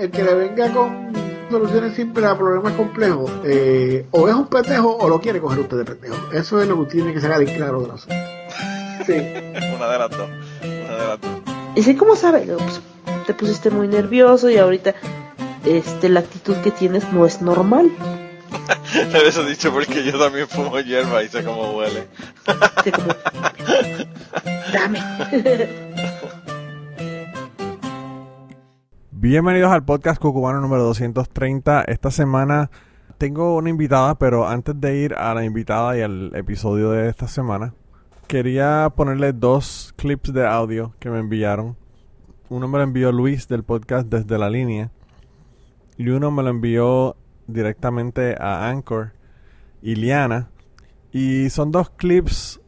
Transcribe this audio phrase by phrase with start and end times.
[0.00, 1.12] el que le venga con
[1.50, 5.78] soluciones simples a problemas complejos, eh, o es un pendejo o lo quiere coger usted
[5.78, 6.32] de pendejo.
[6.32, 8.16] Eso es lo que tiene que sacar de claro de la asunto.
[9.06, 9.14] Sí.
[9.74, 10.28] Una de las dos.
[10.62, 11.30] Una de las dos.
[11.74, 12.40] ¿Y sí, cómo sabe?
[12.40, 12.80] Pues,
[13.26, 14.94] te pusiste muy nervioso y ahorita
[15.64, 17.90] este, la actitud que tienes no es normal.
[19.26, 22.08] Eso dicho porque yo también fumo hierba y sé cómo huele.
[24.72, 25.00] Dame.
[29.20, 31.82] Bienvenidos al podcast Cucubano número 230.
[31.88, 32.70] Esta semana
[33.18, 37.26] tengo una invitada, pero antes de ir a la invitada y al episodio de esta
[37.26, 37.74] semana,
[38.28, 41.76] quería ponerle dos clips de audio que me enviaron.
[42.48, 44.92] Uno me lo envió Luis del podcast Desde la Línea
[45.96, 47.16] y uno me lo envió
[47.48, 49.14] directamente a Anchor,
[49.82, 50.48] Iliana.
[51.10, 52.60] Y son dos clips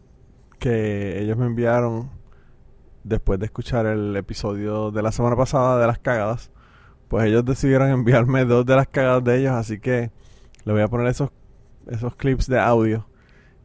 [0.59, 2.11] que ellos me enviaron
[3.05, 6.51] después de escuchar el episodio de la semana pasada de las cagadas.
[7.09, 10.11] Pues ellos decidieron enviarme dos de las cagadas de ellos, así que
[10.65, 11.31] le voy a poner esos,
[11.89, 13.07] esos clips de audio.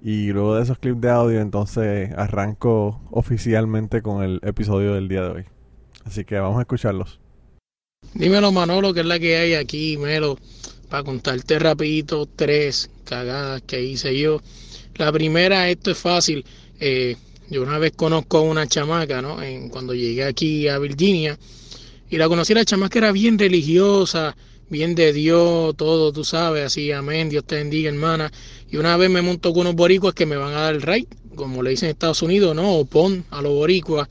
[0.01, 5.23] Y luego de esos clips de audio, entonces arranco oficialmente con el episodio del día
[5.23, 5.45] de hoy.
[6.05, 7.19] Así que vamos a escucharlos.
[8.13, 10.37] Dímelo Manolo, que es la que hay aquí, Melo
[10.89, 14.41] para contarte rapidito tres cagadas que hice yo.
[14.95, 16.45] La primera, esto es fácil.
[16.79, 17.17] Eh,
[17.49, 19.37] yo una vez conozco a una chamaca, ¿no?
[19.69, 21.37] Cuando llegué aquí a Virginia.
[22.09, 24.35] Y la conocí, la chamaca era bien religiosa,
[24.69, 28.31] bien de Dios, todo, tú sabes, así, amén, Dios te bendiga, hermana.
[28.69, 31.07] Y una vez me montó con unos boricuas que me van a dar el rey,
[31.35, 32.75] como le dicen en Estados Unidos, ¿no?
[32.75, 34.07] O pon a los boricuas.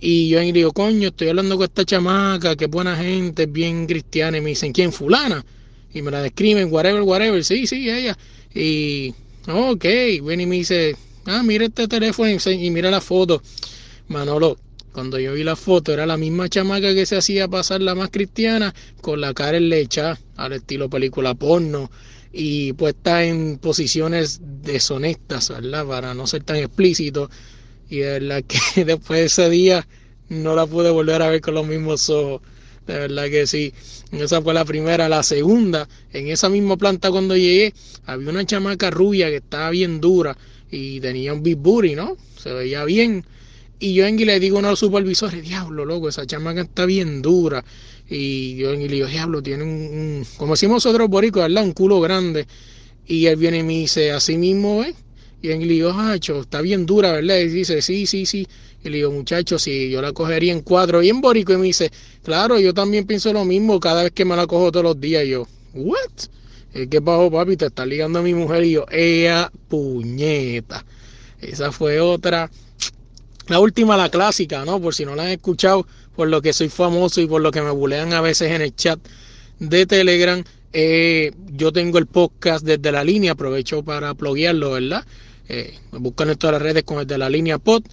[0.00, 4.36] Y yo le digo, coño, estoy hablando con esta chamaca, que buena gente, bien cristiana.
[4.36, 4.92] Y me dicen, ¿quién?
[4.92, 5.44] Fulana
[5.94, 8.18] y me la describen, whatever, whatever, sí, sí, ella.
[8.52, 9.14] Y,
[9.46, 9.84] ok,
[10.22, 13.42] ven y me dice, ah, mira este teléfono y mira la foto.
[14.08, 14.58] Manolo,
[14.92, 18.10] cuando yo vi la foto, era la misma chamaca que se hacía pasar la más
[18.10, 21.90] cristiana, con la cara en lecha, al estilo película porno,
[22.32, 25.86] y puesta en posiciones deshonestas, ¿verdad?
[25.86, 27.28] Para no ser tan explícito.
[27.90, 29.86] Y de verdad que después de ese día
[30.28, 32.42] no la pude volver a ver con los mismos ojos.
[32.86, 33.72] De verdad que sí.
[34.12, 35.08] Esa fue la primera.
[35.08, 37.72] La segunda, en esa misma planta cuando llegué,
[38.04, 40.36] había una chamaca rubia que estaba bien dura
[40.74, 42.16] y tenía un big booty, ¿no?
[42.36, 43.24] Se veía bien.
[43.78, 46.84] Y yo en le digo a uno de los supervisores, diablo, loco, esa chamaca está
[46.84, 47.64] bien dura.
[48.08, 51.62] Y yo en le digo, diablo, tiene un, como decimos nosotros boricos, ¿verdad?
[51.62, 52.46] Un culo grande.
[53.06, 54.94] Y él viene y me dice, así mismo, ¿eh?
[55.42, 57.38] Y en le digo, hacho, está bien dura, ¿verdad?
[57.38, 58.46] Y dice, sí, sí, sí.
[58.82, 61.52] Y le digo, muchachos, si yo la cogería en cuatro, bien borico.
[61.52, 61.90] Y me dice,
[62.24, 65.24] claro, yo también pienso lo mismo cada vez que me la cojo todos los días.
[65.24, 66.28] Y yo, ¿what?
[66.90, 67.56] ¿Qué pasó, papi?
[67.56, 68.64] Te está ligando a mi mujer.
[68.64, 70.84] Y yo, ella, puñeta.
[71.40, 72.50] Esa fue otra.
[73.46, 74.80] La última, la clásica, ¿no?
[74.80, 75.86] Por si no la han escuchado,
[76.16, 78.74] por lo que soy famoso y por lo que me bulean a veces en el
[78.74, 78.98] chat
[79.58, 80.42] de Telegram.
[80.72, 85.04] Eh, yo tengo el podcast desde la línea, aprovecho para pluguearlo, ¿verdad?
[85.48, 87.84] Eh, me buscan en todas las redes con desde la línea pod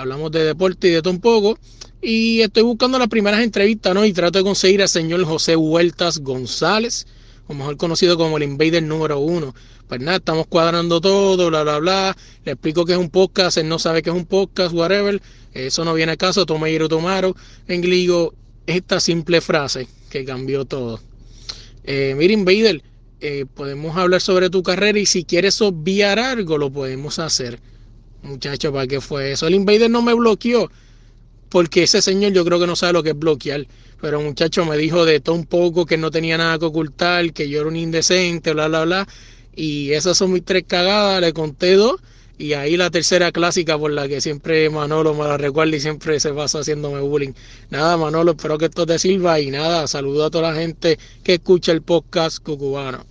[0.00, 1.58] hablamos de deporte y de todo un poco.
[2.00, 4.04] Y estoy buscando las primeras entrevistas, ¿no?
[4.04, 7.06] Y trato de conseguir al señor José Huertas González,
[7.50, 9.52] o mejor conocido como el Invader número uno.
[9.88, 12.16] Pues nada, estamos cuadrando todo, bla, bla, bla.
[12.44, 15.20] Le explico que es un podcast, él no sabe que es un podcast, whatever.
[15.52, 17.34] Eso no viene a caso, y tomaro.
[17.66, 18.34] En digo
[18.66, 21.00] esta simple frase que cambió todo.
[21.82, 22.84] Eh, mira, Invader,
[23.20, 27.58] eh, podemos hablar sobre tu carrera y si quieres obviar algo, lo podemos hacer.
[28.22, 29.48] Muchacho, ¿para qué fue eso?
[29.48, 30.70] El Invader no me bloqueó.
[31.48, 33.66] Porque ese señor yo creo que no sabe lo que es bloquear.
[34.00, 37.48] Pero muchacho me dijo de todo un poco que no tenía nada que ocultar, que
[37.48, 39.08] yo era un indecente, bla, bla, bla.
[39.54, 42.00] Y esas son mis tres cagadas, le conté dos.
[42.38, 46.18] Y ahí la tercera clásica por la que siempre Manolo me la recuerda y siempre
[46.20, 47.34] se pasa haciéndome bullying.
[47.68, 51.34] Nada, Manolo, espero que esto te sirva y nada, saludo a toda la gente que
[51.34, 53.04] escucha el podcast cucubano.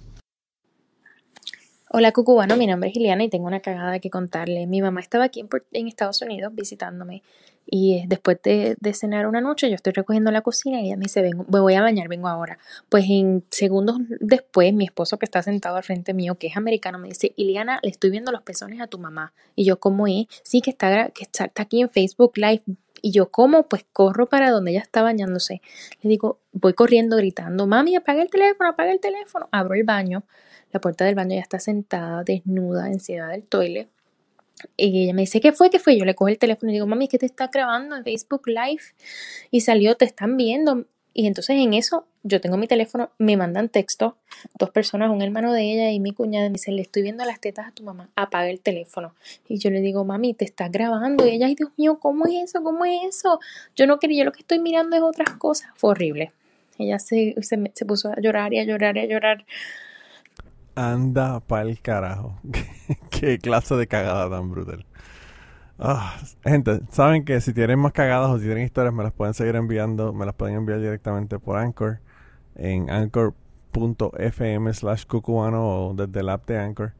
[1.92, 4.68] Hola Cucubano, mi nombre es Giliana y tengo una cagada que contarle.
[4.68, 7.24] Mi mamá estaba aquí en, Estados Unidos visitándome
[7.72, 11.22] y después de, cenar una noche yo estoy recogiendo la cocina y ella me dice,
[11.22, 12.58] vengo, me voy a bañar, vengo ahora.
[12.90, 16.98] Pues en segundos después mi esposo que está sentado al frente mío, que es americano,
[16.98, 19.34] me dice, Iliana, le estoy viendo los pezones a tu mamá.
[19.56, 20.26] Y yo, ¿cómo es?
[20.44, 22.64] Sí, que está, que está, aquí en Facebook Live.
[23.02, 23.70] Y yo, ¿cómo?
[23.70, 25.62] Pues corro para donde ella está bañándose.
[26.02, 29.48] Le digo, voy corriendo gritando, mami, apaga el teléfono, apaga el teléfono.
[29.52, 30.26] Abro el baño
[30.72, 33.90] la puerta del baño ya está sentada, desnuda, encima del toilet.
[34.76, 35.70] Y ella me dice, ¿qué fue?
[35.70, 35.98] ¿Qué fue?
[35.98, 38.84] Yo le cojo el teléfono y digo, mami, ¿qué te está grabando en Facebook Live?
[39.52, 40.86] Y salió, te están viendo.
[41.14, 44.18] Y entonces en eso yo tengo mi teléfono, me mandan texto,
[44.58, 47.40] dos personas, un hermano de ella y mi cuñada, me dicen, le estoy viendo las
[47.40, 49.16] tetas a tu mamá, apaga el teléfono.
[49.48, 51.26] Y yo le digo, mami, te estás grabando.
[51.26, 52.64] Y ella, ay Dios mío, ¿cómo es eso?
[52.64, 53.40] ¿Cómo es eso?
[53.76, 55.72] Yo no quería, yo lo que estoy mirando es otras cosas.
[55.76, 56.32] Fue horrible.
[56.78, 59.46] Ella se, se, se puso a llorar y a llorar y a llorar.
[60.80, 62.40] Anda pa'l carajo.
[63.10, 64.86] Qué clase de cagada tan brutal.
[65.78, 69.34] Ah, gente, saben que si tienen más cagadas o si tienen historias, me las pueden
[69.34, 70.14] seguir enviando.
[70.14, 72.00] Me las pueden enviar directamente por Anchor
[72.56, 76.94] en anchor.fm slash cucubano o desde el app de Anchor.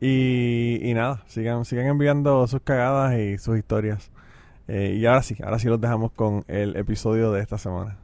[0.00, 4.10] Y, nada, sigan, sigan enviando sus cagadas y sus historias.
[4.68, 7.98] Eh, y ahora sí, ahora sí los dejamos con el episodio de esta semana.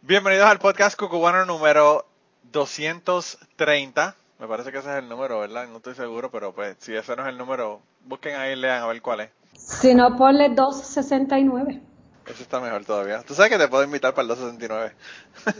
[0.00, 2.11] Bienvenidos al podcast cucubano número
[2.52, 4.14] 230.
[4.38, 5.66] Me parece que ese es el número, ¿verdad?
[5.68, 8.82] No estoy seguro, pero pues si ese no es el número, busquen ahí y lean
[8.82, 9.30] a ver cuál es.
[9.54, 11.80] Si no, ponle 269.
[12.26, 13.22] Ese está mejor todavía.
[13.22, 14.94] Tú sabes que te puedo invitar para el 269.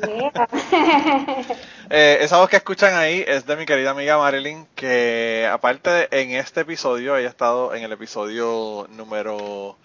[0.06, 0.49] Yeah.
[1.91, 6.09] Eh, esa voz que escuchan ahí es de mi querida amiga Marilyn, que aparte de
[6.11, 9.77] en este episodio, ella ha estado en el episodio número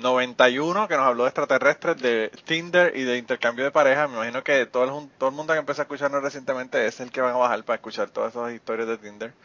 [0.00, 4.08] 91, que nos habló de extraterrestres, de Tinder y de intercambio de pareja.
[4.08, 7.10] Me imagino que todo el, todo el mundo que empezó a escucharnos recientemente es el
[7.10, 9.32] que van a bajar para escuchar todas esas historias de Tinder.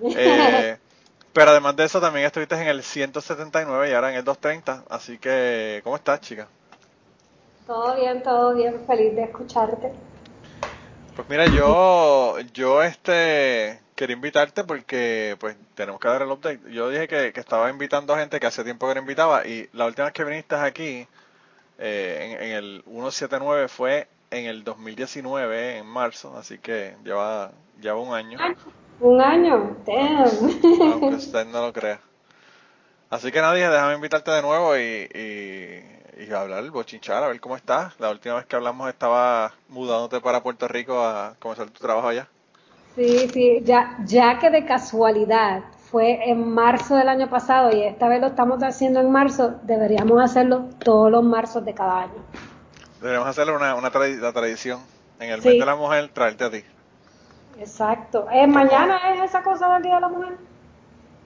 [0.00, 0.78] Eh,
[1.32, 4.84] pero además de eso, también estuviste en el 179 y ahora en el 230.
[4.88, 6.46] Así que, ¿cómo estás, chica?
[7.68, 8.80] todo bien, todo bien.
[8.86, 9.92] Feliz de escucharte.
[11.14, 16.60] Pues mira, yo, yo este quería invitarte porque pues tenemos que dar el update.
[16.72, 19.68] Yo dije que, que estaba invitando a gente que hace tiempo que no invitaba y
[19.72, 21.08] la última vez que viniste aquí
[21.78, 27.50] eh, en, en el 179 fue en el 2019, en marzo, así que lleva,
[27.80, 28.38] lleva un año,
[29.00, 29.76] Un año.
[29.84, 30.28] Damn.
[30.92, 31.98] aunque usted no lo crea.
[33.10, 37.56] Así que nadie, déjame invitarte de nuevo y, y, y hablar, bochinchar, a ver cómo
[37.56, 37.98] estás.
[37.98, 42.28] La última vez que hablamos estaba mudándote para Puerto Rico a comenzar tu trabajo allá.
[42.98, 48.08] Sí, sí, ya, ya que de casualidad fue en marzo del año pasado y esta
[48.08, 52.24] vez lo estamos haciendo en marzo, deberíamos hacerlo todos los marzos de cada año.
[53.00, 54.80] Deberíamos hacerle una, una tradi- la tradición.
[55.20, 55.48] En el Sí.
[55.50, 56.64] mes de la mujer, traerte a ti.
[57.60, 58.26] Exacto.
[58.32, 60.32] Eh, mañana es esa cosa del Día de la Mujer.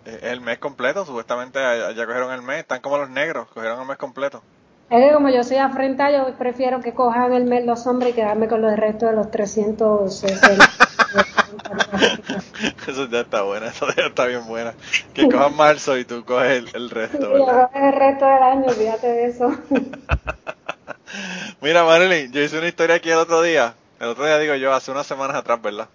[0.05, 2.59] Eh, El mes completo, supuestamente ya ya cogieron el mes.
[2.61, 4.43] Están como los negros, cogieron el mes completo.
[4.91, 8.15] Es que como yo soy afrentada, yo prefiero que cojan el mes los hombres y
[8.15, 10.65] quedarme con los restos de los 360.
[12.87, 14.75] Eso ya está buena, eso ya está bien buena.
[15.15, 19.07] Que cojan marzo y tú coges el, el resto, cojo el resto del año, olvídate
[19.09, 19.51] de eso.
[21.61, 23.77] Mira, Marilyn, yo hice una historia aquí el otro día.
[24.01, 25.89] El otro día digo yo, hace unas semanas atrás, ¿verdad?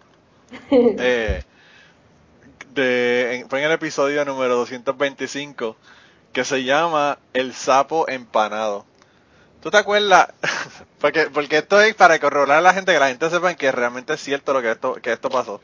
[0.97, 1.43] Eh,
[2.73, 5.77] de, en- fue en el episodio número 225
[6.33, 8.86] que se llama El sapo empanado.
[9.67, 10.29] ¿Tú te acuerdas?
[11.01, 14.13] porque, porque esto es para corroborar a la gente, que la gente sepa que realmente
[14.13, 15.59] es cierto lo que esto, que esto pasó.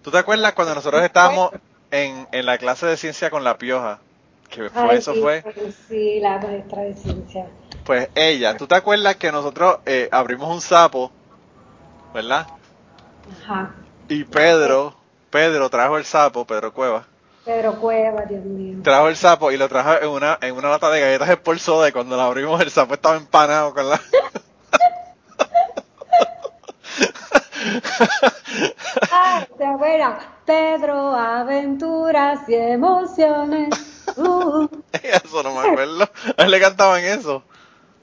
[0.00, 1.50] ¿Tú te acuerdas cuando nosotros estábamos
[1.90, 3.98] en, en la clase de ciencia con la pioja?
[4.48, 5.44] Que fue, Ay, eso sí, fue.
[5.88, 7.48] Sí, la maestra de ciencia.
[7.84, 11.10] Pues ella, ¿tú te acuerdas que nosotros eh, abrimos un sapo,
[12.14, 12.46] ¿verdad?
[13.42, 13.74] Ajá.
[14.06, 14.94] Y Pedro,
[15.30, 17.08] Pedro trajo el sapo, Pedro Cueva,
[17.44, 18.78] Pedro Cueva, Dios mío.
[18.84, 21.88] trajo el sapo y lo trajo en una, en una lata de galletas Sport Soda
[21.88, 24.00] y cuando la abrimos el sapo estaba empanado con la...
[29.10, 30.24] Ay, te acuerdas.
[30.44, 34.04] Pedro, aventuras y emociones.
[34.16, 34.68] Uh.
[34.92, 36.08] eso no me acuerdo.
[36.36, 37.44] A él le cantaban eso.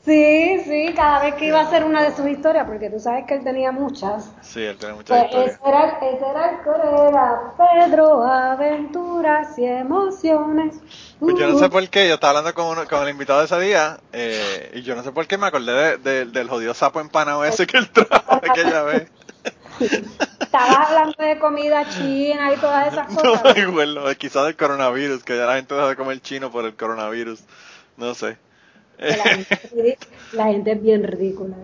[0.10, 3.26] Sí, sí, cada vez que iba a hacer una de sus historias, porque tú sabes
[3.26, 4.32] que él tenía muchas.
[4.42, 5.56] Sí, él tiene muchas Pues historias.
[5.56, 10.76] ese era, ese era el coro, era Pedro, aventuras y emociones.
[11.24, 11.60] Pues yo no Uh.
[11.60, 14.72] sé por qué, yo estaba hablando con, uno, con el invitado de ese día eh,
[14.76, 17.68] y yo no sé por qué me acordé de- de- del jodido sapo empanado ese
[17.68, 19.12] que él trajo aquella vez.
[20.42, 23.44] Estabas hablando de comida china y todas esas No cosas.
[23.44, 26.76] me acuerdo, quizás del coronavirus, que ya la gente dejó de comer chino por el
[26.76, 27.42] coronavirus.
[27.98, 28.38] No sé.
[29.00, 29.98] La gente, es ridi-
[30.34, 31.56] la gente es bien ridícula.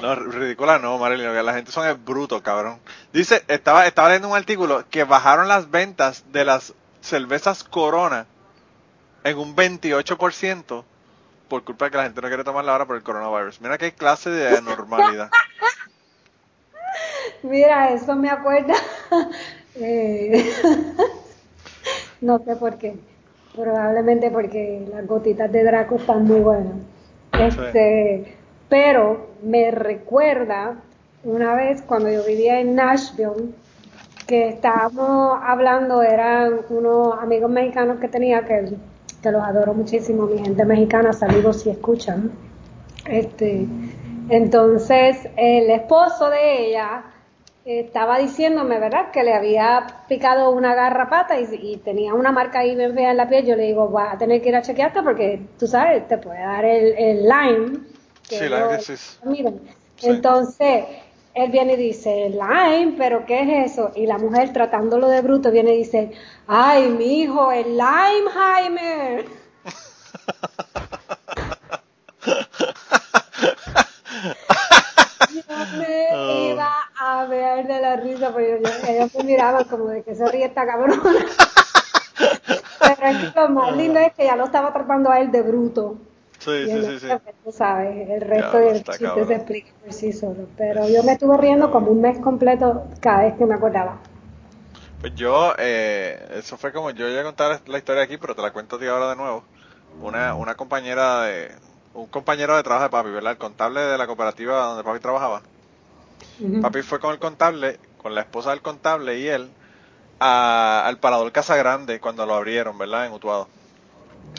[0.00, 2.78] No, ridícula no, Marilyn, la gente son es bruto, cabrón.
[3.12, 6.72] Dice, estaba, estaba leyendo un artículo que bajaron las ventas de las
[7.02, 8.26] cervezas Corona
[9.24, 10.84] en un 28%
[11.48, 13.60] por culpa de que la gente no quiere tomarla ahora por el coronavirus.
[13.60, 15.30] Mira qué clase de anormalidad.
[17.42, 18.74] Mira, eso me acuerda.
[19.76, 20.52] eh,
[22.20, 22.96] no sé por qué.
[23.54, 26.76] Probablemente porque las gotitas de Draco están muy buenas.
[27.32, 28.36] Este,
[28.68, 30.76] pero me recuerda
[31.24, 33.52] una vez cuando yo vivía en Nashville
[34.26, 38.76] que estábamos hablando, eran unos amigos mexicanos que tenía que,
[39.20, 42.30] que los adoro muchísimo, mi gente mexicana, saludos si escuchan.
[43.06, 43.66] Este,
[44.28, 47.02] Entonces, el esposo de ella
[47.64, 52.74] estaba diciéndome, ¿verdad?, que le había picado una garrapata y, y tenía una marca ahí
[52.74, 53.46] bien fea en la piel.
[53.46, 56.40] Yo le digo, vas a tener que ir a chequearte porque tú sabes, te puede
[56.40, 57.78] dar el, el Lyme.
[58.22, 59.18] Sí, Lyme disease.
[59.24, 59.60] Miren,
[59.96, 60.08] Sí.
[60.08, 60.84] entonces
[61.34, 63.92] él viene y dice, Lyme, pero ¿qué es eso?
[63.94, 66.10] Y la mujer tratándolo de bruto viene y dice,
[66.46, 69.26] ay, mi hijo, el Limeheimer.
[75.28, 75.42] Yo
[75.78, 76.52] me Oh.
[76.52, 77.96] iba a ver de la
[78.30, 81.02] risa, porque yo- ellos me miraban como de que se ríe esta cabrona.
[82.80, 85.42] Pero es que lo más lindo es que ya lo estaba tratando a él de
[85.42, 85.96] bruto.
[86.38, 87.08] Sí, sí, sí, sí.
[87.44, 89.26] tú sabes, el resto del chiste cabrón.
[89.28, 90.46] se explica por sí solo.
[90.56, 93.98] Pero yo me estuve riendo como un mes completo cada vez que me acordaba.
[95.00, 98.52] Pues yo, eh, eso fue como, yo ya contar la historia aquí, pero te la
[98.52, 99.44] cuento a ti ahora de nuevo.
[100.02, 101.50] Una, una compañera de,
[101.94, 103.32] un compañero de trabajo de papi, ¿verdad?
[103.32, 105.42] El contable de la cooperativa donde papi trabajaba.
[106.60, 109.50] Papi fue con el contable, con la esposa del contable y él,
[110.20, 113.06] a- al parador Casa Grande cuando lo abrieron, ¿verdad?
[113.06, 113.48] En Utuado.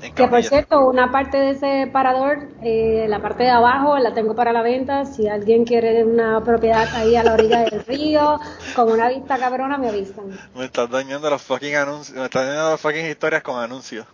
[0.04, 4.14] En Que por cierto, una parte de ese parador, eh, la parte de abajo, la
[4.14, 5.06] tengo para la venta.
[5.06, 8.40] Si alguien quiere una propiedad ahí a la orilla del río,
[8.76, 10.40] con una vista cabrona, me avisan.
[10.56, 14.06] Me estás dañando los fucking anuncios, me estás dañando las fucking historias con anuncios.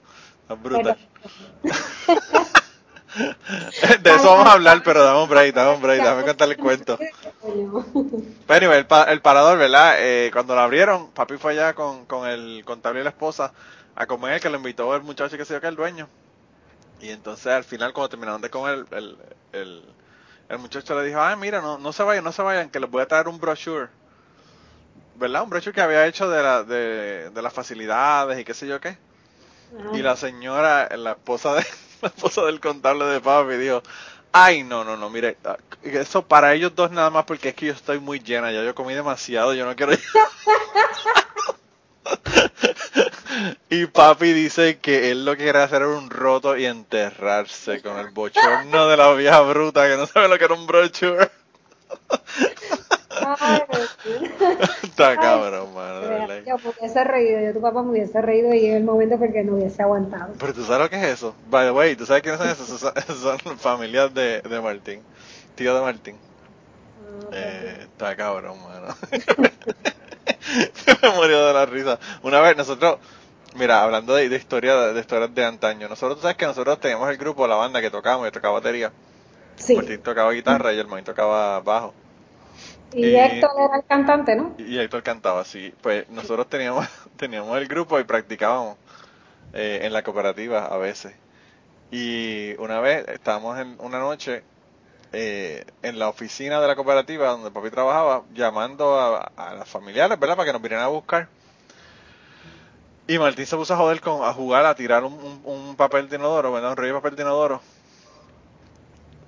[0.49, 0.97] Es brutal.
[4.01, 6.59] De eso vamos a hablar, pero dame un break, dame un break, déjame contarle el
[6.59, 7.01] cuento.
[8.45, 9.95] Pero anyway, el, pa- el parador, ¿verdad?
[9.99, 13.53] Eh, cuando lo abrieron, papi fue allá con, con el contable y la esposa
[13.95, 16.07] a comer, que lo invitó el muchacho que se dio que el dueño.
[16.99, 19.17] Y entonces al final, cuando terminaron de comer, el,
[19.53, 19.83] el,
[20.49, 22.89] el muchacho le dijo, ah, mira, no, no se vayan, no se vayan, que les
[22.89, 23.89] voy a traer un brochure.
[25.15, 25.43] ¿Verdad?
[25.43, 28.79] Un brochure que había hecho de, la, de, de las facilidades y qué sé yo
[28.79, 28.97] qué.
[29.93, 31.65] Y la señora, la esposa de,
[32.01, 33.81] la esposa del contable de papi dijo,
[34.31, 37.67] ay no, no, no, mire, ah, eso para ellos dos nada más porque es que
[37.67, 39.93] yo estoy muy llena, ya yo comí demasiado, yo no quiero
[43.69, 47.97] Y papi dice que él lo que quiere hacer era un roto y enterrarse con
[47.99, 51.29] el bochorno de la vieja bruta que no sabe lo que era un brochure.
[54.83, 56.43] Está cabrón, mano, de.
[56.45, 59.43] Yo me hubiese reído, yo tu papá me hubiese reído y en el momento porque
[59.43, 60.33] no hubiese aguantado.
[60.39, 61.35] Pero tú sabes lo que es eso.
[61.49, 62.79] By the way, ¿tú sabes quiénes son esos?
[62.79, 65.01] Son, son familias de, de Martín.
[65.55, 66.15] Tío de Martín.
[67.31, 68.95] Eh, está cabrón, mano.
[71.01, 71.99] me murió de la risa.
[72.23, 72.99] Una vez nosotros,
[73.55, 77.09] mira, hablando de, de historia de historias de antaño, nosotros, tú sabes que nosotros teníamos
[77.09, 78.91] el grupo, la banda que tocábamos, yo tocaba batería.
[79.55, 79.75] Sí.
[79.75, 81.93] Martín tocaba guitarra y el man tocaba bajo.
[82.93, 84.51] Y y- Héctor era el cantante, ¿no?
[84.57, 85.73] Y Héctor cantaba así.
[85.81, 88.77] Pues nosotros teníamos, teníamos el grupo y practicábamos
[89.53, 91.15] eh, en la cooperativa a veces.
[91.91, 94.43] Y una vez estábamos en una noche
[95.13, 100.19] eh, en la oficina de la cooperativa donde papi trabajaba, llamando a, a las familiares,
[100.19, 100.35] ¿verdad?
[100.37, 101.29] Para que nos vinieran a buscar.
[103.07, 106.09] Y Martín se puso a joder con, a jugar, a tirar un, un- un papel
[106.09, 106.71] de inodoro, ¿verdad?
[106.71, 107.61] Un rollo de papel de inodoro.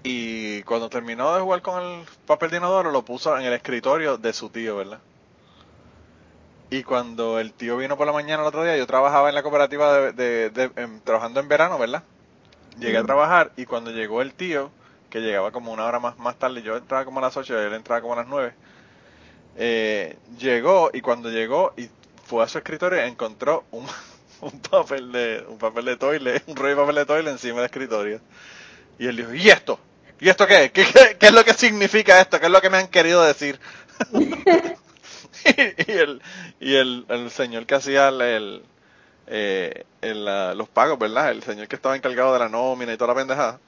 [0.03, 4.17] Y cuando terminó de jugar con el papel de inodoro, lo puso en el escritorio
[4.17, 4.99] de su tío, ¿verdad?
[6.71, 9.41] Y cuando el tío vino por la mañana el otro día, yo trabajaba en la
[9.43, 12.03] cooperativa de, de- de- en- trabajando en verano, ¿verdad?
[12.79, 14.71] Llegué a trabajar y cuando llegó el tío,
[15.09, 17.65] que llegaba como una hora más, más tarde, yo entraba como a las 8 y
[17.67, 18.55] él entraba como a las 9,
[19.55, 21.89] eh, llegó y cuando llegó y
[22.25, 23.87] fue a su escritorio encontró un,
[24.41, 27.65] un papel de un papel de toile, un rollo de papel de toile encima del
[27.65, 28.21] escritorio.
[28.99, 29.79] Y él dijo, ¿y esto?
[30.19, 30.71] ¿Y esto qué?
[30.71, 32.39] ¿Qué, qué, qué es lo que significa esto?
[32.39, 33.59] ¿Qué es lo que me han querido decir?
[35.45, 36.21] y el,
[36.59, 38.63] y el, el señor que hacía el, el,
[39.27, 41.31] eh, el, ah, los pagos, ¿verdad?
[41.31, 43.59] El señor que estaba encargado de la nómina y toda la pendejada,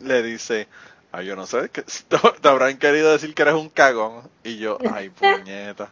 [0.00, 0.68] le dice,
[1.10, 4.28] ay, yo no sé, que te, te habrán querido decir que eres un cagón.
[4.44, 5.90] Y yo, ay, puñeta.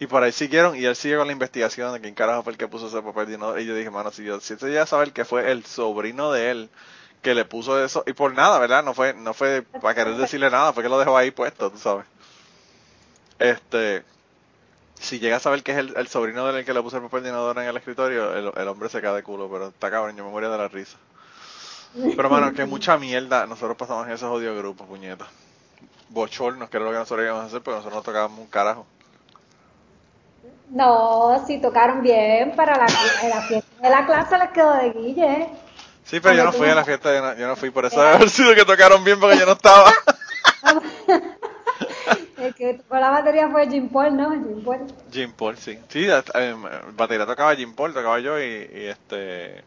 [0.00, 2.58] Y por ahí siguieron, y él sigue con la investigación de quién carajo fue el
[2.58, 3.62] que puso ese papel de.
[3.62, 6.50] Y yo dije, mano, si yo si este ya saber que fue el sobrino de
[6.52, 6.70] él
[7.22, 8.84] que le puso eso, y por nada, ¿verdad?
[8.84, 11.78] No fue, no fue para querer decirle nada, fue que lo dejó ahí puesto, tú
[11.78, 12.06] sabes.
[13.38, 14.04] Este,
[14.94, 17.24] si llega a saber que es el, el sobrino del que le puso el papel
[17.24, 20.30] de en el escritorio, el, hombre se cae de culo, pero está cabrón, yo me
[20.30, 20.96] moría de la risa.
[22.16, 25.26] Pero mano, que mucha mierda nosotros pasamos en esos odios grupos, puñeta.
[26.10, 28.86] Bochornos, que era lo que nosotros íbamos a hacer, porque nosotros no tocábamos un carajo.
[30.70, 35.48] No, si tocaron bien para la, la fiesta de la clase les quedó de guille.
[36.08, 38.00] Sí, pero yo no fui a la fiesta, yo no, yo no fui, por eso
[38.00, 39.90] debe haber sido que tocaron bien porque yo no estaba.
[42.38, 44.30] El que tocó la batería fue Jim Paul, ¿no?
[44.30, 44.78] Jim Paul.
[45.12, 45.78] Jim Paul, sí.
[45.88, 46.54] Sí, eh,
[46.96, 49.62] batería tocaba Jim Paul, tocaba yo y, y este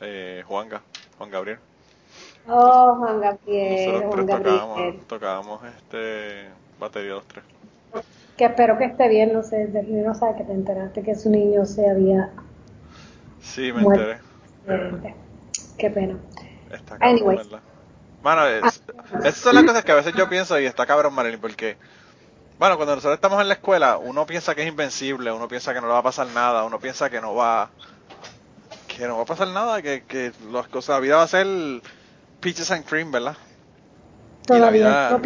[0.00, 0.80] eh, Juanga,
[1.18, 1.58] Juan Gabriel.
[2.48, 4.58] Oh, Juan Gabriel, Nosotros Juan tres Gabriel.
[4.58, 6.48] tocábamos, tocábamos este
[6.78, 7.44] batería los tres.
[8.36, 11.66] Que espero que esté bien, no sé, no sabe que te enteraste que su niño
[11.66, 12.30] se había
[13.42, 14.10] Sí, me Muerto.
[14.10, 14.20] enteré.
[14.68, 15.14] eh,
[15.80, 16.18] Qué pena.
[16.70, 17.48] Está cabrón, Anyways.
[17.48, 17.62] ¿verdad?
[18.22, 18.82] Mano, es-
[19.24, 21.78] esas son las cosas que a veces yo pienso y está cabrón, Marilyn, porque,
[22.58, 25.80] bueno, cuando nosotros estamos en la escuela, uno piensa que es invencible, uno piensa que
[25.80, 27.70] no le va a pasar nada, uno piensa que no va,
[28.86, 31.46] que no va a pasar nada, que, que las cosas, la vida va a ser
[32.40, 33.36] peaches and cream, ¿verdad?
[34.46, 35.20] Todavía vida- no.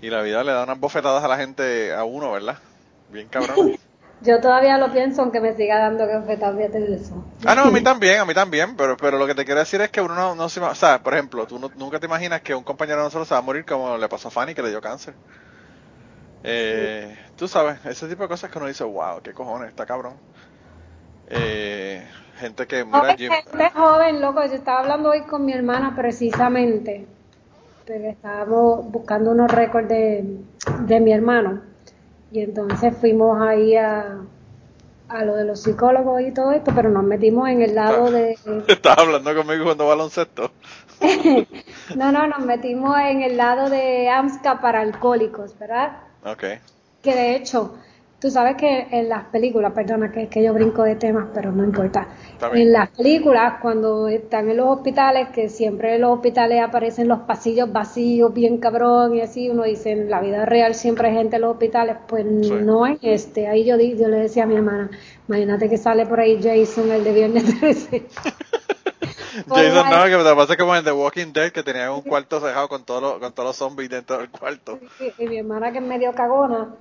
[0.00, 2.58] Y la vida le da unas bofetadas a la gente, a uno, ¿verdad?
[3.10, 3.72] Bien cabrón.
[4.24, 7.24] Yo todavía lo pienso, aunque me siga dando cafetas de eso.
[7.44, 9.80] Ah, no, a mí también, a mí también, pero, pero lo que te quiero decir
[9.80, 12.42] es que uno no, no se o sea, por ejemplo, tú no- nunca te imaginas
[12.42, 14.62] que un compañero de nosotros se va a morir como le pasó a Fanny que
[14.62, 15.16] le dio cáncer.
[16.44, 20.20] Eh, tú sabes, ese tipo de cosas que uno dice, wow, qué cojones, está cabrón.
[21.26, 24.44] Eh, gente que, mira, Joven, Jim, gente joven, loco.
[24.46, 27.08] Yo estaba hablando hoy con mi hermana precisamente,
[27.86, 30.44] porque estábamos buscando unos récords de,
[30.86, 31.62] de mi hermano.
[32.32, 34.18] Y entonces fuimos ahí a,
[35.08, 38.36] a lo de los psicólogos y todo esto, pero nos metimos en el lado de...
[38.68, 40.50] estás hablando conmigo cuando baloncesto.
[41.96, 45.98] No, no, nos metimos en el lado de AMSCA para alcohólicos, ¿verdad?
[46.24, 46.44] Ok.
[47.02, 47.74] Que de hecho,
[48.22, 51.64] tú sabes que en las películas, perdona que, que yo brinco de temas, pero no
[51.64, 52.06] importa.
[52.54, 57.18] En las películas, cuando están en los hospitales, que siempre en los hospitales aparecen los
[57.22, 61.34] pasillos vacíos, bien cabrón, y así, uno dice, en la vida real siempre hay gente
[61.34, 62.52] en los hospitales, pues Sí.
[62.62, 63.48] no en este.
[63.48, 64.88] Ahí yo, yo le decía a mi hermana,
[65.26, 68.06] imagínate que sale por ahí Jason, el de Viernes 13.
[69.48, 72.68] Jason, no, que te pasa como en The Walking Dead, que tenía un cuarto cerrado
[72.68, 74.78] con todos los, con todos los zombies dentro del cuarto.
[75.18, 76.76] Y, y mi hermana que es medio cagona,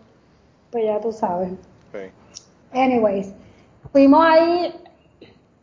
[0.72, 1.52] pues ya tú sabes.
[2.74, 3.34] Anyways,
[3.92, 4.74] fuimos ahí,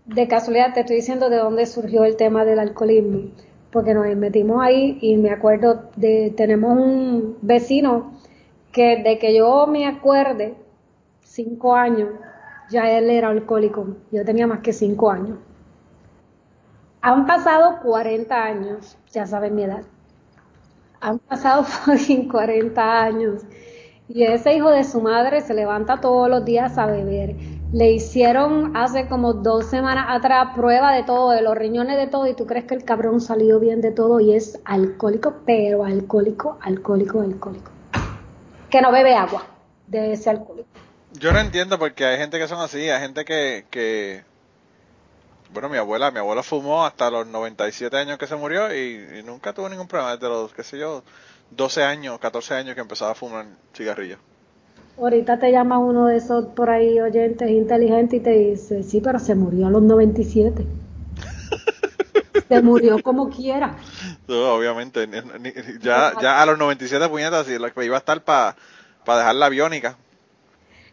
[0.05, 3.31] de casualidad te estoy diciendo de dónde surgió el tema del alcoholismo,
[3.73, 8.13] porque nos metimos ahí y me acuerdo de, tenemos un vecino
[8.73, 10.55] que de que yo me acuerde,
[11.23, 12.11] cinco años,
[12.71, 15.39] ya él era alcohólico, yo tenía más que cinco años.
[17.01, 19.83] Han pasado 40 años, ya saben mi edad.
[21.01, 23.43] Han pasado fucking 40 años.
[24.09, 27.37] Y ese hijo de su madre se levanta todos los días a beber.
[27.73, 32.27] Le hicieron hace como dos semanas atrás prueba de todo, de los riñones de todo,
[32.27, 36.59] y tú crees que el cabrón salió bien de todo y es alcohólico, pero alcohólico,
[36.63, 37.71] alcohólico, alcohólico.
[38.71, 39.45] Que no bebe agua
[39.87, 40.69] de ese alcohólico.
[41.13, 44.23] Yo no entiendo porque hay gente que son así, hay gente que, que
[45.53, 49.23] bueno, mi abuela, mi abuela fumó hasta los 97 años que se murió y, y
[49.23, 51.03] nunca tuvo ningún problema desde los, qué sé yo,
[51.51, 54.19] 12 años, 14 años que empezaba a fumar cigarrillos.
[54.99, 59.19] Ahorita te llama uno de esos por ahí oyentes inteligentes y te dice, sí, pero
[59.19, 60.67] se murió a los 97.
[62.49, 63.77] se murió como quiera.
[64.27, 67.99] No, obviamente, ni- ni- ya, ya a los 97 puñetas, y lo que iba a
[67.99, 68.57] estar para
[69.07, 69.97] dejar la biónica.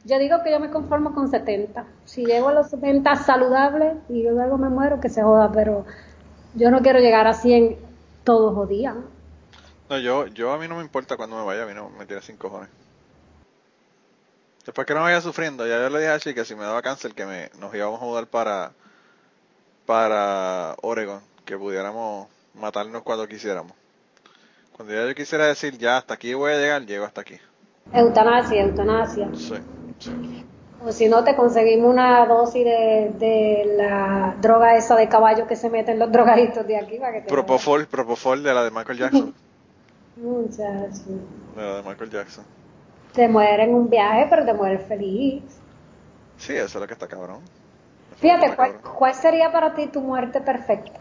[0.05, 1.85] Yo digo que yo me conformo con 70.
[2.05, 5.85] Si llego a los 70 saludable y yo luego me muero, que se joda, pero
[6.53, 7.75] yo no quiero llegar a 100
[8.23, 8.95] todos los días.
[9.89, 12.05] No, yo, yo a mí no me importa cuando me vaya, a mí no me
[12.05, 12.69] tiene sin cojones.
[14.65, 16.81] Después que no vaya sufriendo, ya yo le dije a Chi que si me daba
[16.81, 18.71] cáncer que me, nos íbamos a mudar para,
[19.85, 23.73] para Oregon, que pudiéramos matarnos cuando quisiéramos.
[24.75, 27.37] Cuando ya yo quisiera decir, ya hasta aquí voy a llegar, llego hasta aquí.
[27.93, 29.29] Eutanasia, eutanasia.
[29.35, 29.53] Sí,
[29.99, 30.45] sí.
[30.83, 35.55] O si no, te conseguimos una dosis de, de la droga esa de caballo que
[35.55, 38.97] se meten los drogaditos de aquí para que te Propofol, Propofol de la de Michael
[38.97, 39.35] Jackson.
[40.17, 41.03] Muchacho.
[41.55, 42.45] De la de Michael Jackson.
[43.13, 45.43] Te mueres en un viaje, pero te mueres feliz.
[46.37, 47.39] Sí, eso es lo que está cabrón.
[48.11, 48.93] Eso Fíjate, está ¿cuál, cabrón.
[48.97, 50.99] cuál sería para ti tu muerte perfecta?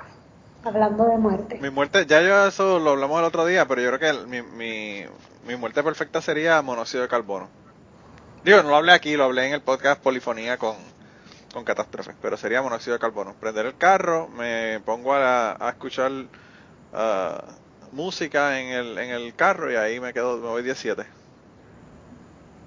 [0.65, 1.59] Hablando de muerte.
[1.61, 4.27] Mi muerte, ya yo eso lo hablamos el otro día, pero yo creo que el-
[4.29, 5.05] mi, mi,
[5.47, 7.49] mi muerte perfecta sería monóxido de carbono.
[8.45, 10.77] Digo, no lo hablé aquí, lo hablé en el podcast Polifonía con,
[11.53, 13.35] con Catástrofe, pero sería monóxido de carbono.
[13.35, 16.13] Prender el carro, me pongo a, a escuchar
[16.93, 17.43] ah,
[17.95, 21.05] música en el, en el carro y ahí me quedo, me voy 17.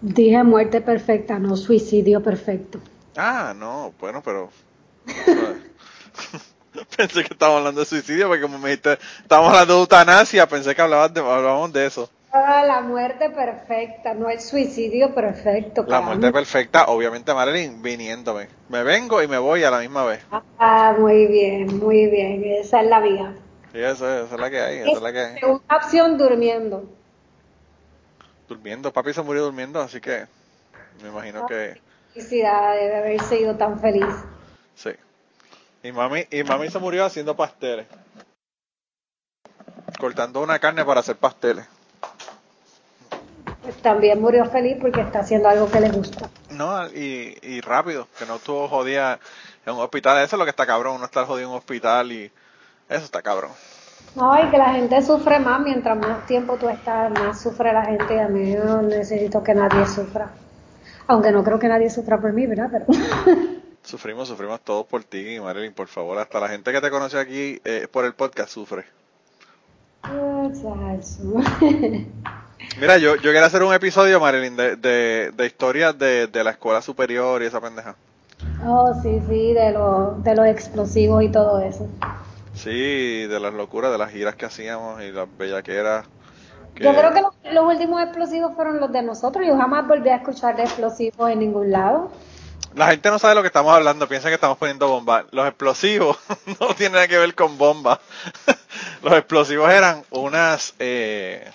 [0.01, 2.79] Dije muerte perfecta, no suicidio perfecto.
[3.15, 4.49] Ah, no, bueno, pero...
[6.97, 10.75] pensé que estábamos hablando de suicidio, porque como me dijiste, estábamos hablando de eutanasia, pensé
[10.75, 12.09] que hablabas de, hablábamos de eso.
[12.31, 15.81] Ah, la muerte perfecta, no el suicidio perfecto.
[15.81, 16.15] La caramba.
[16.15, 18.49] muerte perfecta, obviamente Marilyn, viniéndome.
[18.69, 20.23] Me vengo y me voy a la misma vez.
[20.59, 23.33] Ah, muy bien, muy bien, esa es la vía.
[23.71, 25.39] Sí, eso, es- esa es la que hay, esa es la que hay.
[25.39, 26.83] Segunda opción, durmiendo.
[28.47, 30.25] Durmiendo, papi se murió durmiendo, así que
[31.03, 31.79] me imagino que
[32.13, 34.05] Felicidad de haber sido tan feliz.
[34.75, 34.91] sí.
[35.83, 37.85] Y mami, y mami se murió haciendo pasteles.
[39.99, 41.65] cortando una carne para hacer pasteles.
[43.63, 46.29] Pues también murió feliz porque está haciendo algo que le gusta.
[46.51, 49.19] No, y, y rápido, que no estuvo jodida
[49.65, 50.17] en un hospital.
[50.23, 52.31] Eso es lo que está cabrón, uno estar jodido en un hospital y
[52.89, 53.51] eso está cabrón.
[54.15, 57.85] No, y que la gente sufre más, mientras más tiempo tú estás, más sufre la
[57.85, 60.31] gente y a mí no necesito que nadie sufra.
[61.07, 62.69] Aunque no creo que nadie sufra por mí, ¿verdad?
[62.71, 62.85] Pero...
[63.83, 66.17] Sufrimos, sufrimos todos por ti, Marilyn, por favor.
[66.17, 68.83] Hasta la gente que te conoce aquí eh, por el podcast sufre.
[72.81, 76.51] Mira, yo, yo quiero hacer un episodio, Marilyn, de, de, de historias de, de la
[76.51, 77.95] escuela superior y esa pendeja.
[78.65, 81.87] Oh, sí, sí, de, lo, de los explosivos y todo eso.
[82.57, 86.05] Sí, de las locuras, de las giras que hacíamos y las bellaqueras.
[86.75, 89.45] que- Yo creo que los, los últimos explosivos fueron los de nosotros.
[89.47, 92.11] Yo jamás volví a escuchar de explosivos en ningún lado.
[92.75, 95.25] La gente no sabe lo que estamos hablando, piensa que estamos poniendo bombas.
[95.31, 96.17] Los explosivos
[96.59, 97.99] no tienen nada que ver con bombas.
[99.03, 101.49] Los explosivos eran unas, eh,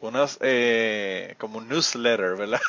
[0.00, 2.60] unos, eh, como un newsletter, ¿verdad?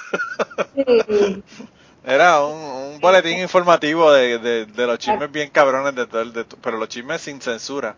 [0.76, 1.44] Sí.
[2.04, 2.60] Era un,
[2.94, 6.78] un boletín informativo de, de, de los chismes bien cabrones, de todo el, de, pero
[6.78, 7.96] los chismes sin censura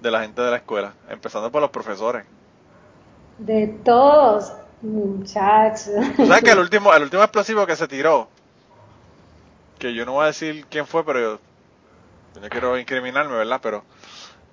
[0.00, 2.24] de la gente de la escuela, empezando por los profesores.
[3.38, 4.52] De todos,
[4.82, 5.94] muchachos.
[6.16, 8.28] ¿Tú sabes que el último, el último explosivo que se tiró,
[9.78, 11.40] que yo no voy a decir quién fue, pero yo,
[12.34, 13.60] yo no quiero incriminarme, ¿verdad?
[13.62, 13.84] Pero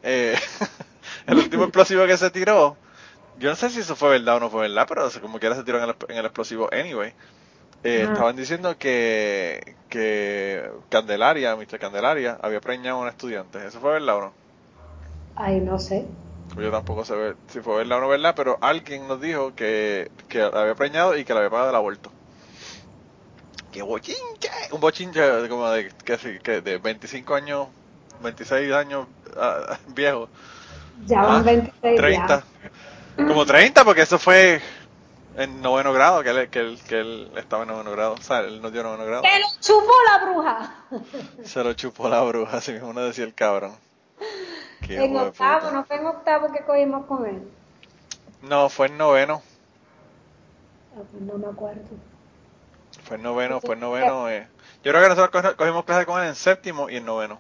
[0.02, 0.36] eh,
[1.28, 2.78] el último explosivo que se tiró,
[3.38, 5.64] yo no sé si eso fue verdad o no fue verdad, pero como quiera se
[5.64, 7.14] tiró en el, en el explosivo anyway.
[7.84, 11.80] Eh, estaban diciendo que, que Candelaria, Mr.
[11.80, 13.66] Candelaria, había preñado a un estudiante.
[13.66, 14.36] ¿Eso fue verdad o no?
[15.36, 16.06] Ay, no sé.
[16.54, 19.54] Pues Yo tampoco sé ver- si fue verdad o no verdad, pero alguien nos dijo
[19.56, 22.12] que, que la había preñado y que le había pagado el aborto.
[23.72, 24.50] ¡Qué bochinche!
[24.72, 27.68] Un bochinche como de, que, que de 25 años,
[28.20, 30.30] 26 años ah, viejo.
[31.08, 32.10] Ya van Ah, 26 30.
[32.10, 32.44] ya.
[33.26, 34.62] Como 30, porque eso fue
[35.44, 38.14] en noveno grado, que él, que él, que él estaba en noveno grado.
[38.14, 39.24] O sea, él nos dio noveno grado.
[39.24, 40.76] ¡Que lo chupó la bruja!
[41.44, 43.76] Se lo chupó la bruja, así mismo uno decía el cabrón.
[44.86, 47.42] Qué en octavo, no fue en octavo que cogimos con él.
[48.42, 49.42] No, fue en noveno.
[50.96, 51.82] Ah, pues no me acuerdo.
[53.04, 54.30] Fue en noveno, fue en noveno.
[54.30, 54.48] Eh.
[54.84, 57.40] Yo creo que nosotros cogi- cogimos clase con él en séptimo y en noveno.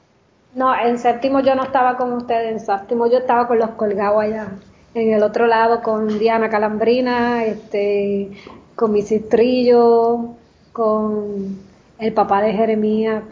[0.53, 4.21] No, en séptimo yo no estaba con ustedes, en séptimo yo estaba con los colgados
[4.21, 4.47] allá.
[4.93, 8.31] En el otro lado con Diana Calambrina, este,
[8.75, 10.37] con mi cistrillo,
[10.71, 11.67] con
[11.99, 13.23] el papá de Jeremías.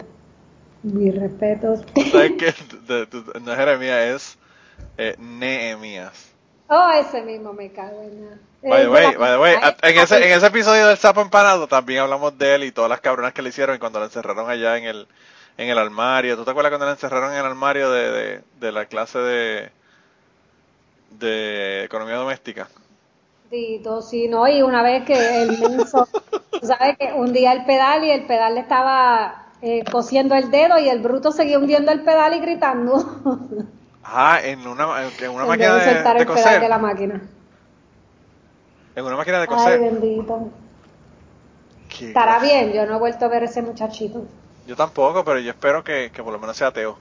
[0.82, 1.82] Mis respetos.
[2.10, 2.54] ¿Sabes qué?
[3.42, 4.38] No es Jeremías, es
[4.98, 6.36] eh, Nehemías.
[6.68, 8.40] Oh, ese mismo me cago en nada.
[8.66, 11.20] By the Eh, way, by the way, Ay, en ese, en ese episodio del sapo
[11.22, 14.04] empanado también hablamos de él y todas las cabronas que le hicieron y cuando lo
[14.06, 15.08] encerraron allá en el,
[15.56, 16.36] en el armario.
[16.36, 19.72] ¿Tú te acuerdas cuando lo encerraron en el armario de, de, de la clase de,
[21.10, 22.68] de economía doméstica?
[23.50, 26.06] Dito, sí, no, y una vez que el menso,
[26.62, 30.88] sabes que hundía el pedal y el pedal le estaba eh, cosiendo el dedo y
[30.88, 32.98] el bruto seguía hundiendo el pedal y gritando.
[34.02, 36.60] Ah, en una, en una máquina de de, de el pedal coser.
[36.60, 37.22] de la máquina.
[38.94, 39.80] En una máquina de Ay, coser.
[39.80, 40.52] bendito.
[41.88, 42.40] Qué Estará cosa.
[42.40, 44.26] bien, yo no he vuelto a ver ese muchachito.
[44.64, 47.00] Yo tampoco, pero yo espero que, que por lo menos sea ateo.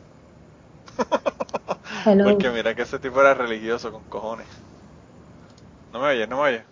[2.08, 2.30] Hello.
[2.30, 4.48] Porque mira que ese tipo era religioso con cojones.
[5.92, 6.64] No me oyes, no me oyes.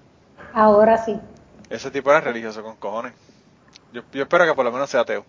[0.54, 1.20] Ahora sí.
[1.70, 3.14] Ese tipo era religioso con cojones.
[3.94, 5.26] Yo, yo espero que por lo menos sea ateo.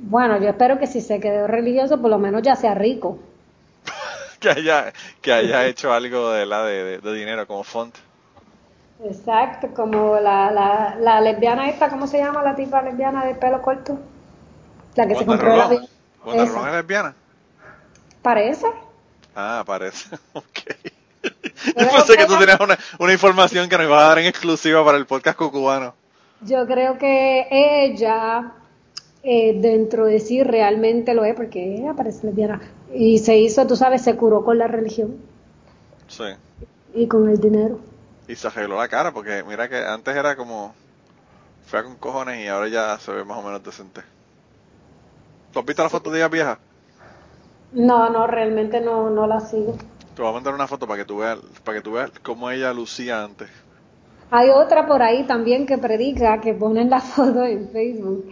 [0.00, 3.18] Bueno, yo espero que si se quedó religioso, por lo menos ya sea rico.
[4.40, 7.96] Que haya, que haya hecho algo de la de, de- de dinero como font.
[9.04, 13.60] Exacto, como la, la, la lesbiana esta, ¿cómo se llama la tipa lesbiana de pelo
[13.60, 13.98] corto?
[14.96, 15.86] La que se Wanda compró la Rolón.
[16.24, 16.44] Wanda.
[16.44, 17.16] Rolón es lesbiana.
[18.22, 18.66] Parece.
[19.34, 20.16] Ah, parece.
[20.32, 20.46] Ok.
[21.64, 24.84] Yo pensé que tú tenías una, una información que nos ibas a dar en exclusiva
[24.84, 25.94] para el podcast cucubano.
[26.40, 28.54] Yo creo que ella,
[29.22, 32.60] eh, dentro de sí, realmente lo es, porque ella parece lesbiana.
[32.92, 35.16] Y se hizo, tú sabes, se curó con la religión
[36.08, 36.24] Sí.
[36.94, 37.78] y con el dinero.
[38.26, 40.74] Y se arregló la cara porque mira que antes era como
[41.66, 44.00] fea con cojones y ahora ya se ve más o menos decente.
[45.52, 46.58] ¿Tú has visto la foto de ella vieja?
[47.72, 49.74] No, no, realmente no, no la sigo.
[50.14, 52.50] Te voy a mandar una foto para que tú veas, para que tú veas cómo
[52.50, 53.50] ella lucía antes.
[54.30, 58.26] Hay otra por ahí también que predica, que ponen la foto en Facebook,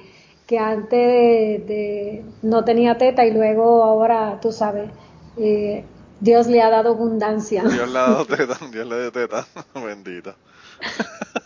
[0.47, 4.91] que antes de, de- no tenía teta y luego ahora, tú sabes,
[5.37, 5.85] eh,
[6.21, 7.63] Dios le ha dado abundancia.
[7.63, 10.37] Dios le ha dado teta, Dios le dio teta, bendita.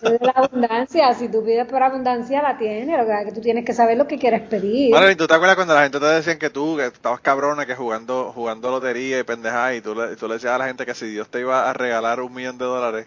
[0.01, 3.41] De la abundancia, si tú pides por abundancia la tienes, lo que es que tú
[3.41, 4.93] tienes que saber lo que quieres pedir.
[4.93, 7.75] Vale, ¿tú te acuerdas cuando la gente te decían que tú, que estabas cabrona, que
[7.75, 10.95] jugando jugando lotería y pendejada, y tú le, tú le decías a la gente que
[10.95, 13.07] si Dios te iba a regalar un millón de dólares,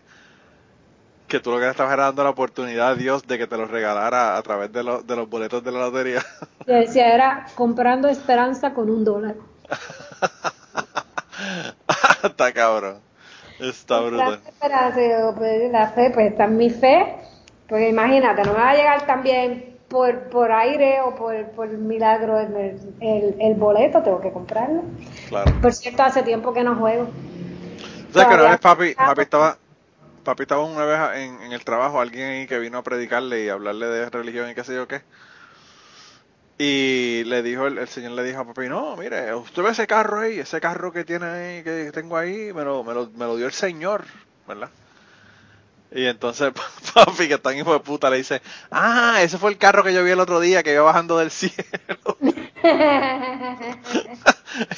[1.28, 3.70] que tú lo que le estabas dando la oportunidad a Dios de que te los
[3.70, 6.26] regalara a través de, los de los boletos de la lotería?
[6.68, 9.36] Yo decía, era comprando esperanza con un dólar.
[12.24, 13.00] Está cabrón.
[13.60, 14.41] Está brutal.
[14.48, 17.15] Esperanza, yo, pues, la fe, pues está en mi fe,
[17.67, 22.39] porque imagínate, no me va a llegar también por, por aire o por, por milagro
[22.39, 24.84] el, el, el boleto, tengo que comprarlo.
[25.30, 25.52] Claro.
[25.62, 27.08] Por cierto, hace tiempo que no juego.
[28.10, 29.58] O sea, que una vez papi, papi estaba,
[30.24, 33.50] papi estaba una vez en, en el trabajo, alguien ahí que vino a predicarle y
[33.50, 35.02] hablarle de religión y qué sé yo qué.
[36.60, 39.86] Y le dijo, el, el señor le dijo a papi, no, mire, usted ve ese
[39.86, 43.26] carro ahí, ese carro que tiene ahí, que tengo ahí, me lo, me lo, me
[43.26, 44.06] lo dio el señor,
[44.48, 44.70] ¿verdad?
[45.91, 46.52] Y entonces
[46.93, 48.41] papi, que está en hijo de puta, le dice,
[48.72, 51.30] ah, ese fue el carro que yo vi el otro día que iba bajando del
[51.30, 52.17] cielo.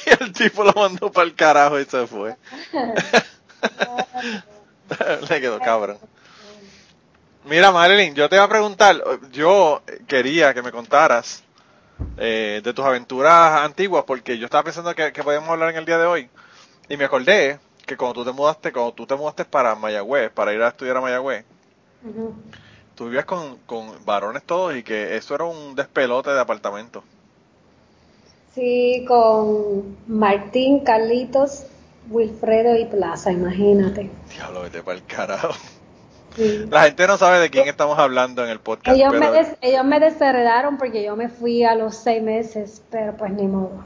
[0.06, 2.36] y el tipo lo mandó para el carajo y se fue.
[5.30, 5.98] Le quedó cabrón.
[7.46, 11.44] Mira, Marilyn, yo te iba a preguntar, yo quería que me contaras
[12.18, 15.86] eh, de tus aventuras antiguas, porque yo estaba pensando que, que podíamos hablar en el
[15.86, 16.30] día de hoy,
[16.88, 20.54] y me acordé que cuando tú te mudaste, cuando tú te mudaste para Mayagüez, para
[20.54, 21.46] ir a estudiar a Mayagüez,
[22.04, 22.34] Ujú.
[22.96, 27.04] tú vivías con, con varones todos y que eso era un despelote de apartamento.
[28.54, 31.66] Sí, con Martín, Carlitos,
[32.10, 34.10] Wilfredo y Plaza, imagínate.
[34.36, 35.54] Diablo, vete para el carajo.
[36.36, 36.66] Sí.
[36.70, 39.84] La gente no sabe de quién estamos hablando en el podcast, Ellos me, des- ellos
[39.86, 43.84] me desheredaron porque yo me fui a los seis meses, pero pues ni modo.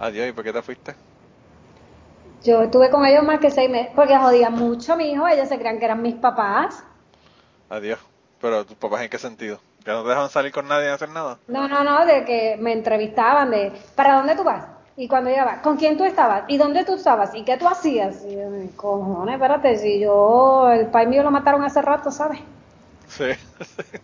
[0.00, 0.94] adiós, ¿y por qué te fuiste?
[2.44, 5.26] Yo estuve con ellos más que seis meses porque jodían mucho, mi hijo.
[5.26, 6.82] Ellos se creían que eran mis papás.
[7.68, 7.98] Adiós.
[8.40, 9.58] Pero tus papás en qué sentido?
[9.84, 11.38] ¿Que no te dejaban salir con nadie y hacer nada?
[11.48, 14.64] No, no, no, de que me entrevistaban de, ¿para dónde tú vas?
[14.98, 16.44] Y cuando llegaba, ¿con quién tú estabas?
[16.48, 17.34] ¿Y dónde tú estabas?
[17.34, 18.22] ¿Y qué tú hacías?
[18.26, 22.40] Y yo, cojones, espérate, si yo, el país mío lo mataron hace rato, ¿sabes?
[23.08, 23.24] Sí,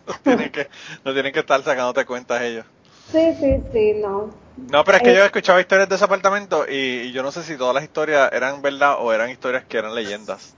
[0.07, 0.69] no tienen que,
[1.03, 2.65] no tienen que estar sacándote cuentas ellos.
[3.11, 4.29] Sí, sí, sí, no.
[4.67, 5.15] No, pero es que Eh.
[5.15, 7.83] yo he escuchado historias de ese apartamento y, y yo no sé si todas las
[7.83, 10.55] historias eran verdad o eran historias que eran leyendas.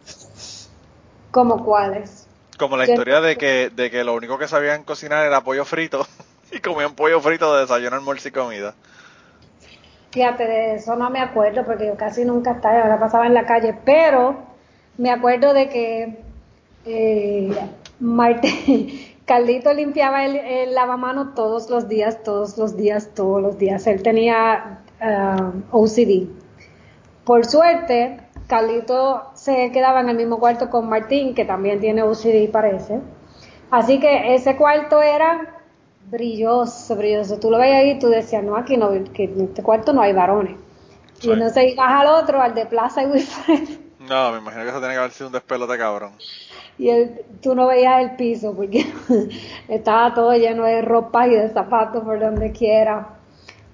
[1.31, 2.27] ¿Como cuáles?
[2.57, 5.63] Como la Yo- historia de que, de que lo único que sabían cocinar era pollo
[5.65, 6.07] frito
[6.51, 8.75] y comían pollo frito de desayuno, almuerzo y comida.
[10.11, 13.45] Fíjate, de eso no me acuerdo porque yo casi nunca estaba, ahora pasaba en la
[13.45, 14.35] calle, pero
[14.97, 16.17] me acuerdo de que
[16.85, 17.55] eh,
[17.99, 23.85] Marte, Carlito limpiaba el, el lavamanos todos los días, todos los días, todos los días.
[23.87, 26.27] Él tenía ah, OCD.
[27.25, 32.49] Por suerte, Carlito se quedaba en el mismo cuarto con Martín, que también tiene OCD,
[32.49, 33.01] parece.
[33.69, 35.56] Así que ese cuarto era
[36.09, 37.39] brilloso, brilloso.
[37.39, 40.01] Tú lo veías ahí y tú decías, no, aquí no, que en este cuarto no
[40.01, 40.55] hay varones.
[41.19, 41.29] Sí.
[41.29, 44.79] Y entonces ibas al otro, al de Plaza y Wilfred, No, me imagino que eso
[44.79, 46.13] tiene que haber sido un despelote cabrón.
[46.77, 46.89] y
[47.41, 48.85] tú no veías el piso porque
[49.67, 53.09] estaba todo lleno de ropa y de zapatos por donde quiera.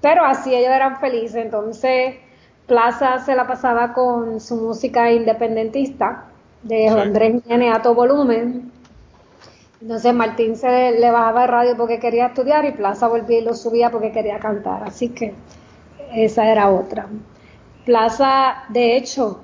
[0.01, 1.35] Pero así ellos eran felices.
[1.35, 2.15] Entonces,
[2.67, 6.25] Plaza se la pasaba con su música independentista
[6.63, 6.99] de Sí.
[6.99, 8.71] Andrés Jiménez a todo volumen.
[9.83, 13.53] Entonces Martín se le bajaba el radio porque quería estudiar y Plaza volvía y lo
[13.53, 14.81] subía porque quería cantar.
[14.83, 15.33] Así que
[16.13, 17.07] esa era otra.
[17.83, 19.41] Plaza, de hecho,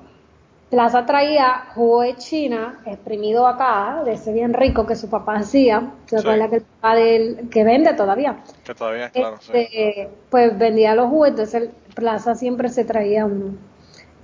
[0.69, 5.91] Plaza traía jugo de China exprimido acá, de ese bien rico que su papá hacía.
[6.05, 6.23] ¿Se Sí.
[6.23, 8.37] que el papá de él, que vende todavía?
[8.63, 9.51] Que todavía, claro, sí.
[9.53, 13.55] Este, Pues vendía los jugos, entonces Plaza siempre se traía uno.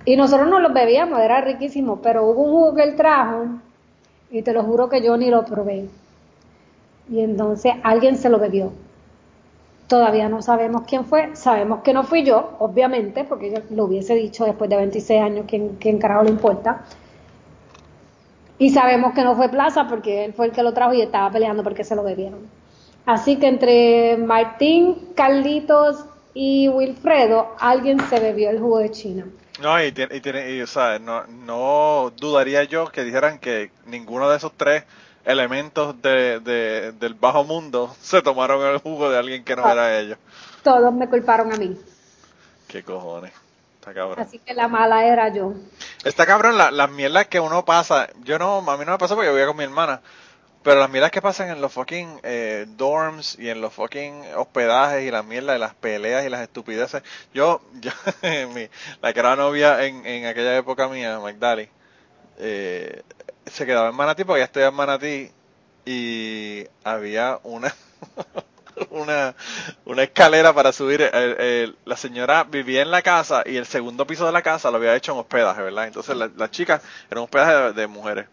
[0.06, 3.48] Y nosotros no los bebíamos, era riquísimo, pero hubo un jugo que él trajo
[4.30, 5.90] y te lo juro que yo ni lo probé.
[7.10, 8.72] Y entonces alguien se lo bebió.
[9.88, 14.14] Todavía no sabemos quién fue, sabemos que no fui yo, obviamente, porque yo lo hubiese
[14.14, 16.84] dicho después de 26 años, ¿quién, quién carajo le importa?
[18.58, 21.30] Y sabemos que no fue Plaza porque él fue el que lo trajo y estaba
[21.30, 22.40] peleando porque se lo bebieron.
[23.04, 29.26] Así que entre Martín, Carlitos y Wilfredo, alguien se bebió el jugo de China.
[29.62, 30.64] No, y y y,
[31.00, 34.84] no, no dudaría yo que dijeran que ninguno de esos tres
[35.26, 39.98] elementos de, de- del bajo mundo se tomaron el jugo de alguien que no era
[39.98, 40.18] ellos.
[40.62, 41.76] Todos me culparon a mí.
[42.68, 43.32] Qué cojones.
[43.78, 44.24] Está cabrón.
[44.26, 45.52] Así que la mala era yo.
[46.04, 48.08] Está cabrón la- las mierdas que uno pasa.
[48.24, 50.00] Yo no, a mí no me pasó porque yo vivía con mi hermana.
[50.64, 55.04] Pero las mierdas que pasan en los fucking eh, dorms y en los fucking hospedajes
[55.06, 57.04] y las mierdas y las peleas y las estupideces.
[57.32, 57.92] Yo, yo
[58.52, 58.68] mi,
[59.00, 61.68] la que era novia en, en aquella época mía, Magdali,
[62.38, 63.02] eh,
[63.46, 65.30] se quedaba en Manatí porque ya estoy en Manatí
[65.84, 67.74] y había una
[68.90, 69.34] una,
[69.84, 71.10] una escalera para subir.
[71.84, 74.94] la señora vivía en la casa y el segundo piso de la casa lo había
[74.94, 75.86] hecho en hospedaje, ¿verdad?
[75.86, 78.26] Entonces las la chicas eran hospedaje de, mujeres.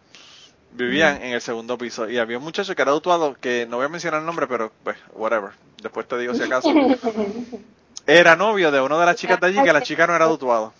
[0.72, 3.86] Vivían en el segundo piso y había un muchacho que era dutuado, que no voy
[3.86, 5.52] a mencionar el nombre, pero pues, whatever.
[5.80, 6.68] Después te digo si acaso.
[8.06, 10.74] Era novio de una de las chicas de allí, que la chica no era dutuado.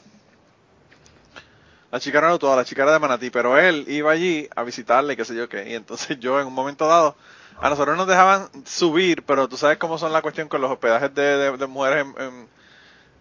[1.94, 5.16] La chica no dutuada, la chica era de Manatí, pero él iba allí a visitarle,
[5.16, 5.70] qué sé yo qué.
[5.70, 7.14] Y entonces yo en un momento dado
[7.60, 11.14] a nosotros nos dejaban subir, pero tú sabes cómo son la cuestión con los hospedajes
[11.14, 12.04] de, mujeres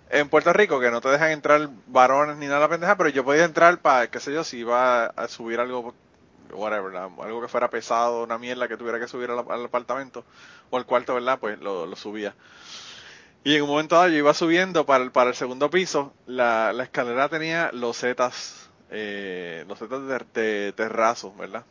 [0.10, 3.24] en, Puerto Rico, que no te dejan entrar varones ni nada la pendeja, pero yo
[3.24, 5.94] podía entrar para, qué sé yo, si iba a subir algo,
[6.52, 10.26] whatever, algo que fuera pesado, una mierda que tuviera que subir al, apartamento
[10.72, 11.38] o al cuarto, ¿verdad?
[11.40, 12.34] Pues lo, subía.
[13.44, 16.74] Y en un momento dado yo iba subiendo para el, para el segundo piso, la,
[16.82, 21.66] escalera tenía losetas, eh, losetas de, de terrazo, ¿verdad?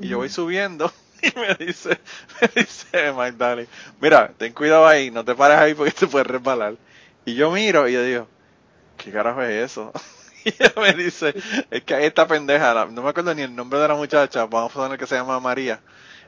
[0.00, 1.98] Y yo voy subiendo y me dice,
[2.40, 3.68] me dice Magdalene,
[4.00, 6.74] mira, ten cuidado ahí, no te pares ahí porque te puedes resbalar.
[7.24, 8.28] Y yo miro y yo digo,
[8.96, 9.92] ¿qué carajo es eso?
[10.44, 11.32] Y ella me dice,
[11.70, 14.74] es que esta pendeja, no me acuerdo ni el nombre de la muchacha, vamos a
[14.74, 15.78] poner que se llama María.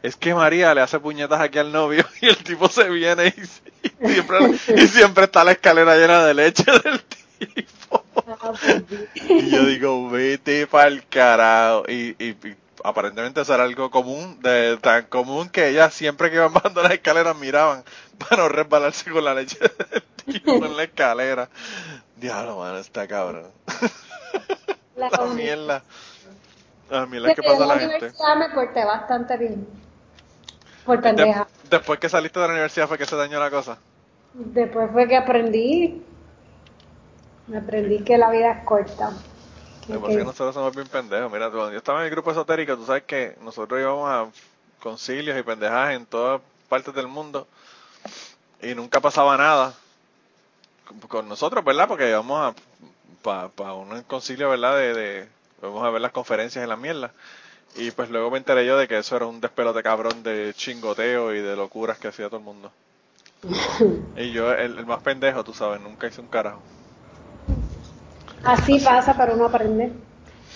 [0.04, 4.06] Es que María le hace puñetas aquí al novio y el tipo se viene y,
[4.06, 4.38] siempre,
[4.76, 8.04] y siempre está la escalera llena de leche del tipo.
[8.26, 11.84] Ah, pues y yo digo, vete pa'l carajo.
[11.88, 12.36] Y, y,
[12.84, 16.92] aparentemente eso era algo común, de tan común que ellas siempre que iban bajando las
[16.92, 17.82] escaleras miraban
[18.18, 19.56] para no resbalarse con la leche
[20.26, 21.48] en la escalera.
[22.16, 23.46] Diablo, mano, está cabrón.
[24.96, 25.82] La, la mierda.
[26.90, 28.12] La mierda que pasa a la, gente.
[28.36, 29.83] me porté bastante bien.
[30.84, 31.46] Por pendeja.
[31.70, 33.78] después que saliste de la universidad fue que se dañó la cosa.
[34.34, 36.02] Después fue que aprendí.
[37.56, 39.12] Aprendí que la vida es corta.
[39.88, 41.30] De por nosotros somos bien pendejos.
[41.30, 44.26] Mira, cuando yo estaba en el grupo esotérico, tú sabes que nosotros íbamos a
[44.80, 47.46] concilios y pendejadas en todas partes del mundo
[48.62, 49.74] y nunca pasaba nada
[51.08, 51.88] con nosotros, ¿verdad?
[51.88, 52.54] Porque íbamos a
[53.22, 54.76] para un concilio, ¿verdad?
[54.76, 55.28] De, de,
[55.62, 57.10] vamos a ver las conferencias en la mierda.
[57.76, 61.34] Y pues luego me enteré yo de que eso era un despelote cabrón de chingoteo
[61.34, 62.70] y de locuras que hacía todo el mundo.
[64.16, 66.60] y yo, el más pendejo, tú sabes, nunca hice un carajo.
[68.44, 69.92] Así pasa, pero uno aprende.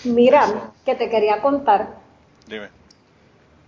[0.03, 1.87] Mira, que te quería contar.
[2.47, 2.69] Dime.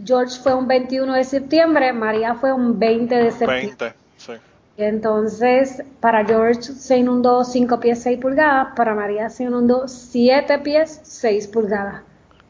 [0.02, 3.76] George fue un 21 de septiembre, María fue un 20 de septiembre.
[3.78, 4.32] 20, sí.
[4.76, 11.00] Entonces, para George se inundó 5 pies 6 pulgadas, para María se inundó 7 pies
[11.04, 12.02] 6 pulgadas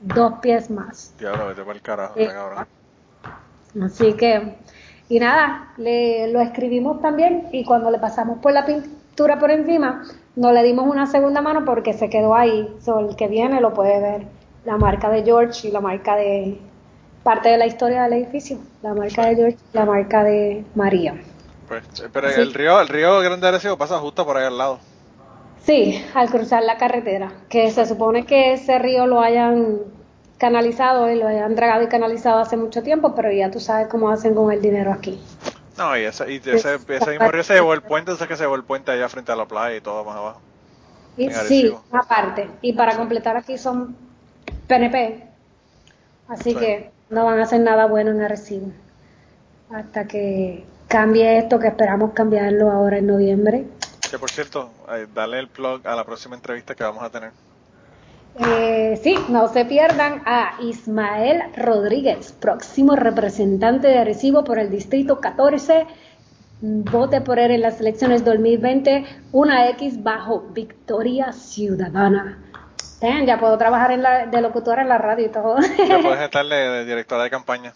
[0.05, 1.15] dos pies más.
[1.19, 2.67] Diablo, vete para el carajo, cabrón.
[3.83, 4.57] Así que,
[5.09, 10.05] y nada, le, lo escribimos también y cuando le pasamos por la pintura por encima,
[10.37, 12.73] no le dimos una segunda mano porque se quedó ahí.
[12.81, 14.27] So, el que viene lo puede ver.
[14.65, 16.59] La marca de George y la marca de
[17.23, 18.59] parte de la historia del edificio.
[18.83, 21.15] La marca de George y la marca de María.
[21.69, 24.79] Pues, pero el río, el río Grande Arecibo pasa justo por ahí al lado.
[25.65, 29.79] Sí, al cruzar la carretera, que se supone que ese río lo hayan
[30.37, 34.11] canalizado y lo hayan dragado y canalizado hace mucho tiempo, pero ya tú sabes cómo
[34.11, 35.19] hacen con el dinero aquí.
[35.79, 38.43] No, y ese, y ese, ese mismo río se llevó el puente, ese que se
[38.43, 40.41] llevó el puente allá frente a la playa y todo más abajo.
[41.17, 42.49] Y, sí, aparte.
[42.61, 43.97] Y para completar aquí son
[44.67, 45.27] PNP.
[46.29, 48.73] Así que no van a hacer nada bueno en Arecibo.
[49.71, 53.65] Hasta que cambie esto, que esperamos cambiarlo ahora en noviembre.
[54.11, 57.31] Que por cierto, eh, dale el plug a la próxima entrevista que vamos a tener.
[58.37, 65.21] Eh, sí, no se pierdan a Ismael Rodríguez, próximo representante de Arecibo por el Distrito
[65.21, 65.87] 14.
[66.61, 72.39] Vote por él en las elecciones 2020, una X bajo Victoria Ciudadana.
[73.01, 75.59] ya puedo trabajar en la, de locutora en la radio y todo.
[75.87, 77.73] Ya puedes estar de, directora de campaña.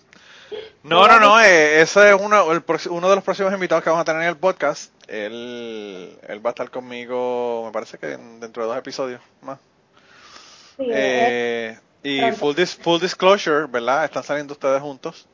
[0.83, 4.05] No, no, no, eh, ese es uno, uno de los próximos invitados que vamos a
[4.05, 4.93] tener en el podcast.
[5.07, 9.59] Él, él va a estar conmigo, me parece que dentro de dos episodios más.
[10.79, 14.05] Eh, y full, full disclosure, ¿verdad?
[14.05, 15.27] Están saliendo ustedes juntos.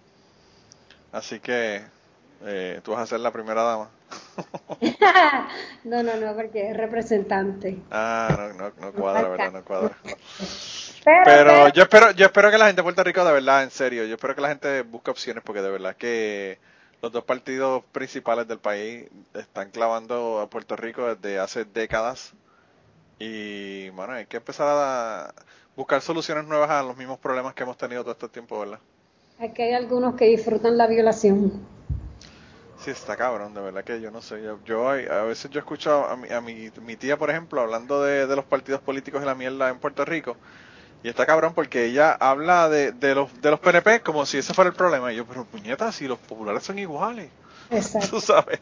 [1.12, 1.82] Así que
[2.44, 3.90] eh, tú vas a ser la primera dama.
[5.84, 7.78] no, no, no, porque es representante.
[7.90, 9.52] Ah, no, no, no cuadra, ¿verdad?
[9.52, 9.96] No cuadra.
[11.04, 14.04] Pero, yo espero yo espero que la gente de Puerto Rico, de verdad, en serio,
[14.04, 16.58] yo espero que la gente busque opciones porque de verdad que
[17.02, 22.32] los dos partidos principales del país están clavando a Puerto Rico desde hace décadas
[23.18, 25.34] y bueno, hay que empezar a
[25.76, 28.78] buscar soluciones nuevas a los mismos problemas que hemos tenido todo este tiempo, ¿verdad?
[29.54, 31.66] Que hay algunos que disfrutan la violación.
[32.78, 34.42] Sí, está cabrón, de verdad que yo no sé.
[34.64, 38.44] Yo, a veces yo escucho a, mi, a mi, tía, por ejemplo, hablando de, los
[38.44, 40.36] partidos políticos y la mierda en Puerto Rico.
[41.04, 44.54] Y está cabrón porque ella habla de, de, los, de los PNP como si ese
[44.54, 45.12] fuera el problema.
[45.12, 47.28] Y yo, pero puñetas, si los populares son iguales.
[47.70, 48.20] Exacto.
[48.22, 48.58] sabes.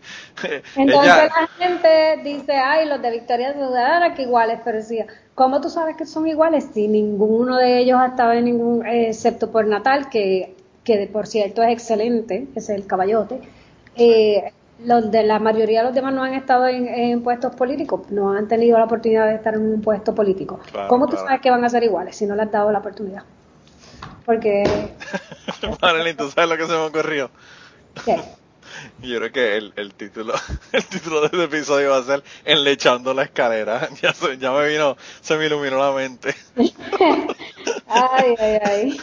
[0.74, 5.70] Entonces la gente dice, ay, los de Victoria Ciudadana que iguales, pero decía, ¿cómo tú
[5.70, 6.68] sabes que son iguales?
[6.74, 11.62] Si ninguno de ellos ha estado en ningún, excepto por Natal, que, que por cierto
[11.62, 13.40] es excelente, es el caballote.
[13.95, 18.32] Eh, los de la mayoría de los demás no han estado en, puestos políticos, no
[18.32, 20.60] han tenido la oportunidad de estar en un puesto político.
[20.88, 23.22] ¿Cómo tú sabes que van a ser iguales si no les has dado la oportunidad?
[24.26, 24.64] Porque...
[25.80, 27.30] Marilyn, ¿tú sabes lo que se me ocurrió?
[28.04, 28.20] ¿Qué?
[29.02, 30.34] Yo creo que el, el título
[30.72, 33.88] el título de este episodio va a ser Enlechando la escalera.
[34.00, 36.34] Ya, ya me vino, se me iluminó la mente.
[37.86, 39.00] ay, ay, ay.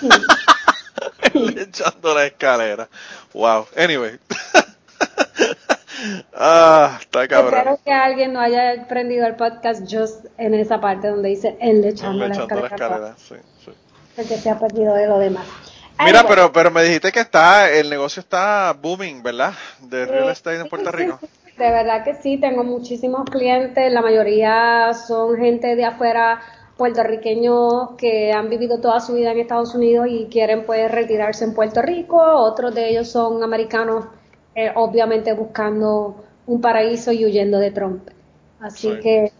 [1.33, 2.89] Enlechando la escalera.
[3.33, 3.67] Wow.
[3.77, 4.19] Anyway.
[6.33, 7.59] Ah, está cabrón.
[7.59, 12.27] Espero que alguien no haya prendido el podcast just en esa parte donde dice enlechando,
[12.27, 12.69] la escalera.
[12.69, 13.71] La escalera sí, sí.
[14.15, 15.45] Porque se ha perdido de lo demás.
[16.03, 19.53] Mira, pero, pero me dijiste que está, el negocio está booming, ¿verdad?
[19.81, 21.19] De real estate en Puerto Rico.
[21.57, 26.39] De verdad que sí, tengo muchísimos clientes, la mayoría son gente de afuera,
[26.77, 31.53] puertorriqueños que han vivido toda su vida en Estados Unidos y quieren pues retirarse en
[31.53, 34.05] Puerto Rico, otros de ellos son americanos,
[34.59, 38.09] eh, obviamente buscando un paraíso y huyendo de Trump.
[38.59, 39.31] Así que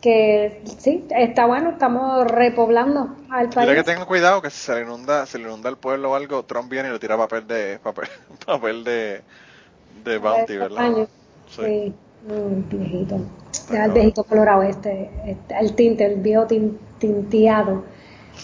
[0.00, 3.68] que sí, está bueno, estamos repoblando al país.
[3.68, 6.14] Mira que tengan cuidado que si se le inunda, se le inunda el pueblo o
[6.14, 8.08] algo, Trump viene y le tira papel de papel,
[8.46, 9.20] papel de,
[10.02, 11.06] de bounty, ¿verdad?
[11.50, 11.94] Sí, sí.
[12.26, 13.20] Mm, viejito.
[13.72, 16.46] el viejito colorado este, este, el tinte, el viejo
[16.98, 17.84] tinteado.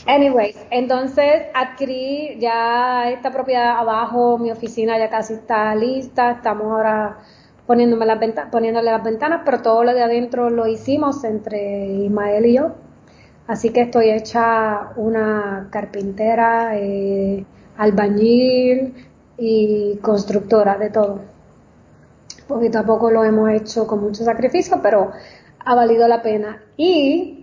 [0.07, 7.18] Anyways, entonces adquirí ya esta propiedad abajo, mi oficina ya casi está lista, estamos ahora
[7.66, 8.18] poniéndome las
[8.52, 12.72] poniéndole las ventanas, pero todo lo de adentro lo hicimos entre Ismael y yo.
[13.48, 17.44] Así que estoy hecha una carpintera, eh,
[17.76, 18.94] albañil
[19.36, 21.20] y constructora de todo.
[22.46, 25.11] Poquito a poco lo hemos hecho con mucho sacrificio, pero
[25.64, 26.62] ha valido la pena.
[26.76, 27.36] Y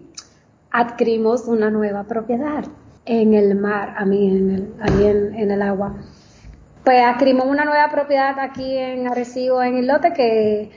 [0.74, 2.65] adquirimos una nueva propiedad
[3.05, 5.93] en el mar, a mí, en el, ahí en el agua.
[6.84, 10.71] Pues adquirimos una nueva propiedad aquí en Arecibo, en el lote, que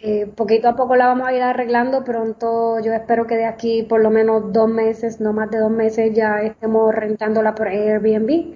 [0.00, 2.04] eh, poquito a poco la vamos a ir arreglando.
[2.04, 5.70] Pronto yo espero que de aquí por lo menos dos meses, no más de dos
[5.70, 8.54] meses, ya estemos rentándola por Airbnb.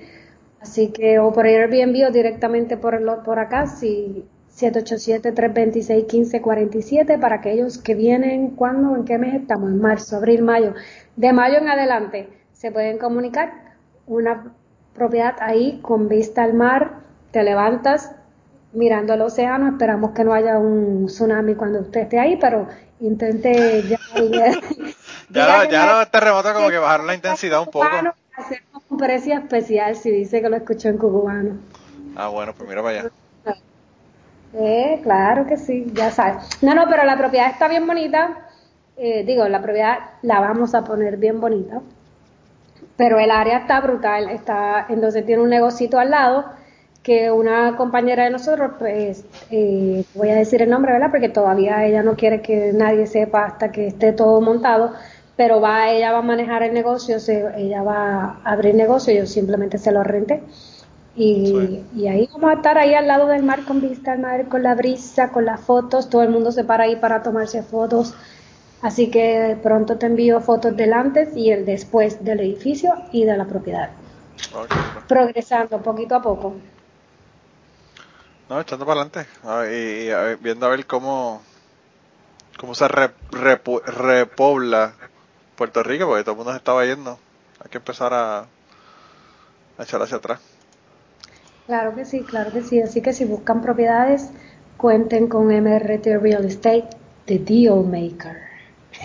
[0.61, 4.25] Así que o por Airbnb o directamente por, el, por acá, si
[4.57, 8.95] 787-326-1547 para aquellos que vienen, ¿cuándo?
[8.97, 9.71] ¿En qué mes estamos?
[9.71, 10.75] En marzo, abril, mayo.
[11.17, 13.73] De mayo en adelante se pueden comunicar.
[14.07, 14.53] Una
[14.95, 17.01] propiedad ahí con vista al mar,
[17.31, 18.13] te levantas
[18.73, 22.69] mirando el océano, esperamos que no haya un tsunami cuando usted esté ahí, pero
[23.01, 23.99] intente ya...
[25.31, 27.87] ya, ya no, terremoto como que bajar la intensidad un poco.
[28.35, 31.59] Hacer un precio especial si dice que lo escuchó en cubano.
[32.17, 33.11] Ah, bueno, pues mira para allá.
[34.55, 36.63] Eh, claro que sí, ya sabes.
[36.63, 38.49] No, no, pero la propiedad está bien bonita.
[38.97, 41.81] Eh, digo, la propiedad la vamos a poner bien bonita
[42.97, 46.45] pero el área está brutal, está, entonces tiene un negocito al lado
[47.03, 51.11] que una compañera de nosotros, pues, eh, voy a decir el nombre, ¿verdad?
[51.11, 54.93] Porque todavía ella no quiere que nadie sepa hasta que esté todo montado,
[55.37, 57.17] pero va, ella va a manejar el negocio,
[57.57, 60.43] ella va a abrir negocio, yo simplemente se lo renté.
[61.15, 64.49] Y, y, ahí vamos a estar ahí al lado del mar con vista al mar,
[64.49, 68.15] con la brisa, con las fotos, todo el mundo se para ahí para tomarse fotos.
[68.81, 73.37] Así que pronto te envío fotos del antes y el después del edificio y de
[73.37, 73.91] la propiedad.
[75.07, 76.55] Progresando poquito a poco.
[78.49, 79.27] No, echando para adelante
[79.71, 81.43] y, viendo a ver cómo,
[82.59, 84.95] cómo se repobla
[85.57, 87.19] Puerto Rico, porque todo el mundo se estaba yendo.
[87.63, 90.41] Hay que empezar a, a echar hacia atrás.
[91.67, 92.81] Claro que sí, claro que sí.
[92.81, 94.31] Así que si buscan propiedades,
[94.77, 96.89] cuenten con MRT Real Estate,
[97.27, 98.37] The Deal Maker.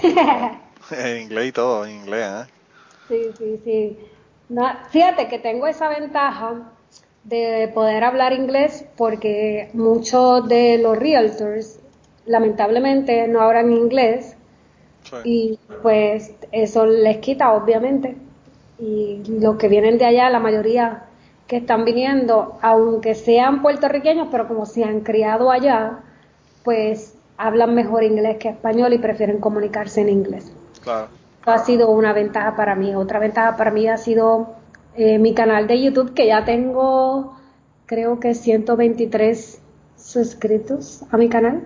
[0.92, 2.52] en inglés y todo, en inglés, ¿eh?
[3.08, 4.00] Sí, sí, sí.
[4.90, 6.74] fíjate que tengo esa ventaja
[7.24, 11.80] de poder hablar inglés porque muchos de los realtors
[12.26, 14.36] lamentablemente no hablan inglés
[15.24, 18.16] y pues eso les quita obviamente
[18.80, 21.07] y los que vienen de allá la mayoría
[21.48, 26.00] que están viniendo, aunque sean puertorriqueños, pero como se han criado allá,
[26.64, 30.52] pues hablan mejor inglés que español y prefieren comunicarse en inglés.
[30.84, 31.08] Claro.
[31.42, 32.94] Eso ha sido una ventaja para mí.
[32.94, 34.56] Otra ventaja para mí ha sido
[34.96, 37.38] eh, mi canal de YouTube, que ya tengo,
[37.86, 39.62] creo que 123
[39.96, 41.64] suscritos a mi canal.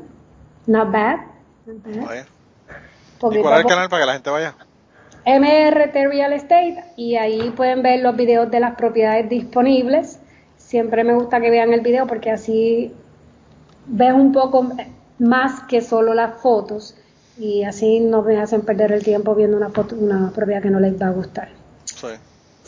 [0.67, 1.19] Not bad.
[1.65, 4.55] ¿Y cuál es el canal para que la gente vaya?
[5.25, 10.19] MRT Real Estate y ahí pueden ver los videos de las propiedades disponibles.
[10.57, 12.93] Siempre me gusta que vean el video porque así
[13.85, 14.67] ven un poco
[15.19, 16.95] más que solo las fotos
[17.37, 20.79] y así no me hacen perder el tiempo viendo una foto, una propiedad que no
[20.79, 21.49] les va a gustar.
[21.85, 22.07] Sí.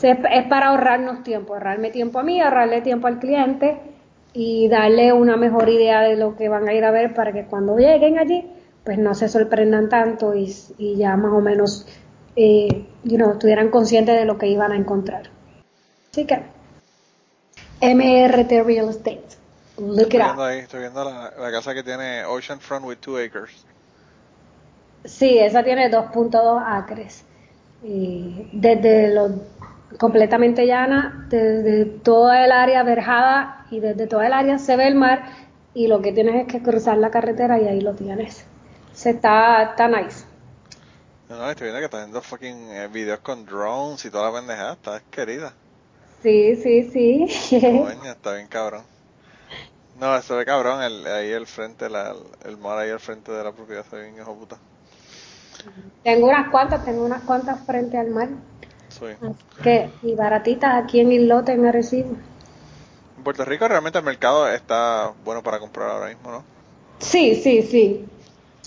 [0.02, 3.78] es, para ahorrarnos tiempo, ahorrarme tiempo a mí, ahorrarle tiempo al cliente
[4.32, 7.44] y darle una mejor idea de lo que van a ir a ver para que
[7.44, 8.50] cuando lleguen allí
[8.84, 11.86] pues no se sorprendan tanto y, y ya más o menos
[12.36, 15.30] eh, you know, estuvieran conscientes de lo que iban a encontrar.
[16.10, 16.42] Así que,
[17.80, 19.24] MRT Real Estate.
[19.78, 23.64] Look estoy viendo Ahí, estoy viendo la, casa que tiene Ocean Front with 2 acres.
[25.04, 27.24] Sí, esa tiene 2.2 acres.
[27.82, 29.30] Y desde lo
[29.98, 34.94] completamente llana, desde toda el área verjada y desde toda el área se ve el
[34.94, 35.24] mar
[35.74, 38.46] y lo que tienes es que cruzar la carretera y ahí lo tienes.
[38.92, 40.24] Se está, está nice.
[41.38, 44.72] No, estoy viendo que está haciendo fucking eh, videos con drones y toda la pendejada.
[44.74, 45.52] Está querida.
[46.22, 47.60] Sí, sí, sí.
[47.60, 48.84] Coño, está bien cabrón.
[49.98, 52.14] No, se ve cabrón el, ahí el frente, la,
[52.44, 54.56] el mar ahí al frente de la propiedad, se ve bien hijo puta.
[56.02, 58.28] Tengo unas cuantas, tengo unas cuantas frente al mar.
[58.88, 59.06] Sí.
[59.62, 62.16] Que, y baratitas aquí en el lote me recibo.
[63.16, 66.44] En Puerto Rico realmente el mercado está bueno para comprar ahora mismo, ¿no?
[66.98, 68.04] Sí, sí, sí.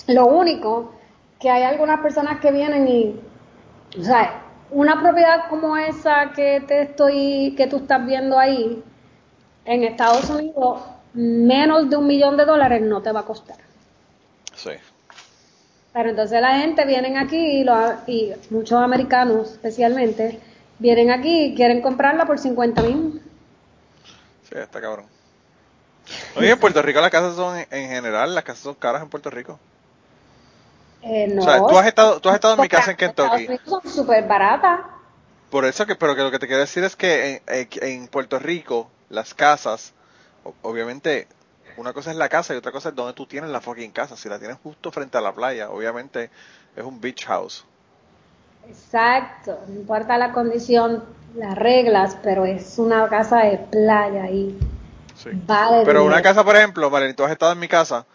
[0.07, 0.96] Lo único
[1.39, 3.19] que hay algunas personas que vienen y,
[3.97, 8.83] o sea, una propiedad como esa que te estoy, que tú estás viendo ahí,
[9.65, 10.81] en Estados Unidos,
[11.13, 13.57] menos de un millón de dólares no te va a costar.
[14.55, 14.71] Sí.
[15.93, 17.75] Pero entonces la gente vienen aquí y, lo,
[18.07, 20.39] y muchos americanos especialmente
[20.79, 23.21] vienen aquí y quieren comprarla por 50 mil.
[24.43, 25.05] Sí, está cabrón.
[26.37, 29.29] Oye, en Puerto Rico las casas son, en general, las casas son caras en Puerto
[29.29, 29.59] Rico.
[31.09, 31.41] Eh, no.
[31.41, 33.47] O sea, tú has estado, tú has estado en mi casa en Kentucky.
[33.65, 34.81] Son súper baratas.
[35.49, 38.37] Por eso que, pero que lo que te quiero decir es que en, en, Puerto
[38.37, 39.93] Rico, las casas,
[40.61, 41.27] obviamente,
[41.77, 44.17] una cosa es la casa y otra cosa es donde tú tienes la fucking casa.
[44.17, 46.29] Si la tienes justo frente a la playa, obviamente
[46.75, 47.63] es un beach house.
[48.67, 51.05] Exacto, no importa la condición,
[51.35, 54.59] las reglas, pero es una casa de playa y
[55.15, 55.29] sí.
[55.33, 55.85] vale.
[55.85, 58.05] Pero una casa, por ejemplo, Vale, tú has estado en mi casa.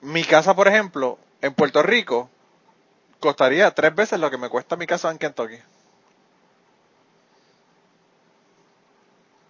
[0.00, 2.30] Mi casa, por ejemplo, en Puerto Rico
[3.20, 5.58] costaría tres veces lo que me cuesta mi casa en Kentucky.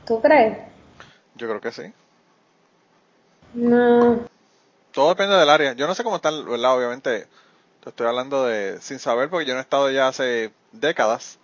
[0.05, 0.59] ¿Tú crees?
[1.37, 1.93] Yo creo que sí.
[3.55, 4.19] No.
[4.91, 5.73] Todo depende del área.
[5.75, 6.77] Yo no sé cómo están, ¿verdad?
[6.77, 7.29] Obviamente,
[7.83, 11.39] te estoy hablando de sin saber porque yo no he estado ya hace décadas.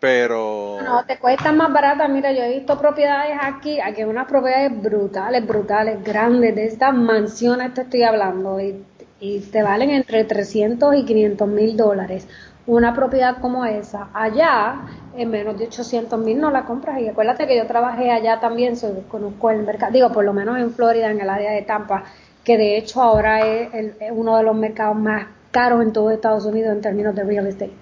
[0.00, 0.80] Pero.
[0.82, 2.08] No, te cuesta más barata.
[2.08, 6.94] Mira, yo he visto propiedades aquí, aquí hay unas propiedades brutales, brutales, grandes, de estas
[6.94, 8.60] mansiones te estoy hablando.
[8.60, 8.84] Y
[9.22, 12.26] y te valen entre 300 y 500 mil dólares.
[12.66, 14.80] Una propiedad como esa, allá
[15.16, 17.00] en menos de 800 mil no la compras.
[17.00, 20.58] Y acuérdate que yo trabajé allá también, soy, conozco el mercado, digo, por lo menos
[20.58, 22.02] en Florida, en el área de Tampa,
[22.42, 26.72] que de hecho ahora es, uno de los mercados más caros en todo Estados Unidos
[26.72, 27.72] en términos de real estate.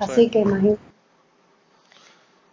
[0.00, 0.80] Así que imagínate.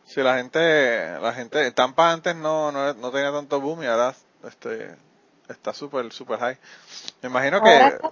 [0.03, 4.13] Sí, la gente, la gente, Tampa antes no, no, no tenía tanto boom y ahora
[4.45, 4.95] este,
[5.53, 6.57] está súper, súper high.
[7.21, 8.09] Me imagino Ahora que, está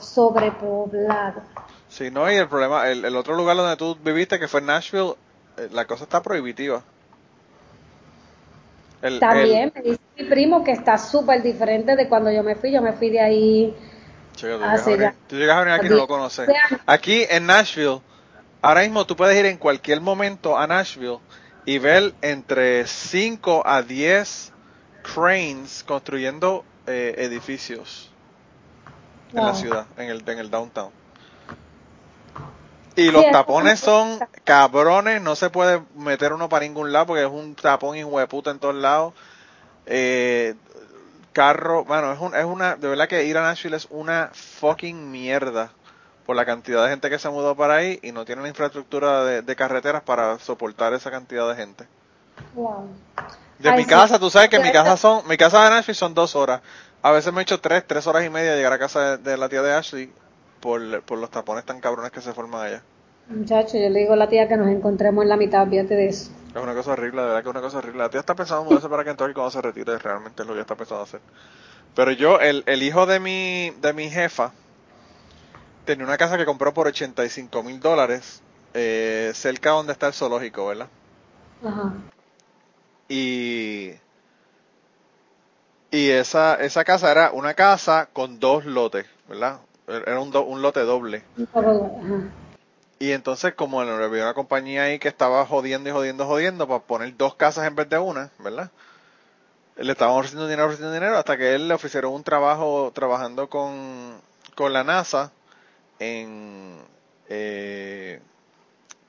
[0.00, 1.42] sobrepoblado.
[1.88, 5.14] sí, no, y el problema, el, el otro lugar donde tú viviste, que fue Nashville,
[5.58, 6.82] eh, la cosa está prohibitiva.
[9.02, 12.54] El- el- También me dice mi primo que está súper diferente de cuando yo me
[12.54, 12.70] fui.
[12.72, 13.74] Yo me fui de ahí.
[14.62, 16.48] Ah, llegas venir, tú llegas a venir aquí y no lo conoces.
[16.86, 18.00] Aquí en Nashville,
[18.62, 21.18] ahora mismo tú puedes ir en cualquier momento a Nashville
[21.66, 24.52] y ver entre 5 a 10
[25.02, 28.16] cranes construyendo eh, edificios
[29.34, 29.54] en la Wow.
[29.54, 30.92] ciudad, en el, en el downtown.
[32.96, 37.30] Y los tapones son cabrones, no se puede meter uno para ningún lado porque es
[37.30, 39.14] un tapón de puta en todos lados.
[39.86, 40.56] Eh,
[41.32, 45.10] carro, bueno, es, un, es una, de verdad que ir a Nashville es una fucking
[45.10, 45.76] mierda
[46.24, 49.24] por la cantidad de gente que se mudó para ahí y no tienen la infraestructura
[49.24, 51.88] de, de carreteras para soportar esa cantidad de gente.
[52.54, 52.88] Wow.
[53.62, 53.88] De Ay, mi sí.
[53.88, 56.62] casa, tú sabes que mi casa son, mi casa de Nashville son dos horas.
[57.02, 59.36] A veces me he hecho tres, tres horas y media llegar a casa de, de
[59.36, 60.12] la tía de Ashley
[60.60, 62.82] por, por los tapones tan cabrones que se forman allá.
[63.28, 66.08] Muchacho, yo le digo a la tía que nos encontremos en la mitad, fíjate de
[66.08, 66.32] eso.
[66.54, 67.98] Es una cosa horrible, de verdad que es una cosa horrible.
[68.02, 70.60] La tía está pensando en mudarse para Kentucky cuando se retire, realmente es lo que
[70.60, 71.20] está pensando hacer.
[71.94, 74.52] Pero yo, el, el hijo de mi, de mi jefa,
[75.84, 78.42] tenía una casa que compró por 85 mil dólares,
[78.74, 80.88] eh, cerca donde está el zoológico, ¿verdad?
[81.64, 81.92] Ajá.
[83.10, 83.92] Y,
[85.92, 89.60] y esa, esa casa era una casa con dos lotes, ¿verdad?
[89.86, 91.24] Era un, do- un lote doble.
[93.00, 97.16] Y entonces, como había una compañía ahí que estaba jodiendo y jodiendo, jodiendo, para poner
[97.16, 98.70] dos casas en vez de una, ¿verdad?
[99.76, 104.20] Le estaban ofreciendo dinero, ofreciendo dinero, hasta que él le ofrecieron un trabajo trabajando con,
[104.54, 105.32] con la NASA
[106.00, 106.78] en...
[107.28, 108.20] eh,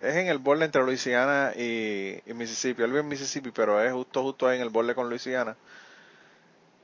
[0.02, 2.82] es en el borde entre Luisiana y, y Mississippi.
[2.84, 5.56] Él vive en Mississippi, pero es justo, justo ahí en el borde con Luisiana.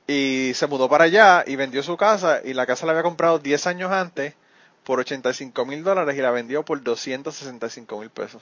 [0.06, 3.38] Y se mudó para allá y vendió su casa y la casa la había comprado
[3.38, 4.34] 10 años antes
[4.84, 8.40] por 85 mil dólares y la vendió por 265 mil pesos.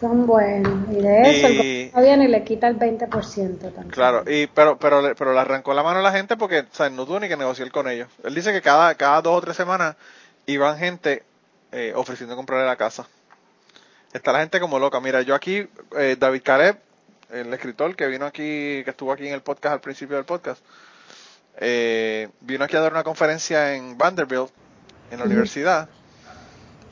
[0.00, 0.72] Son buenos.
[0.90, 3.90] Y de eso Y- el gobierno y le quita el 20% también.
[3.90, 6.64] Claro, y pero pero le- pero le arrancó la mano a la gente porque o
[6.72, 8.08] sea, no tuvo ni que negociar con ellos.
[8.24, 9.94] Él dice que cada cada dos o tres semanas
[10.46, 11.22] iban gente
[11.72, 13.06] eh, ofreciendo comprarle la casa.
[14.12, 15.00] Está la gente como loca.
[15.00, 16.78] Mira, yo aquí eh, David Caleb,
[17.30, 20.60] el escritor que vino aquí, que estuvo aquí en el podcast al principio del podcast,
[21.58, 24.50] eh, vino aquí a dar una conferencia en Vanderbilt,
[25.12, 25.88] en la universidad,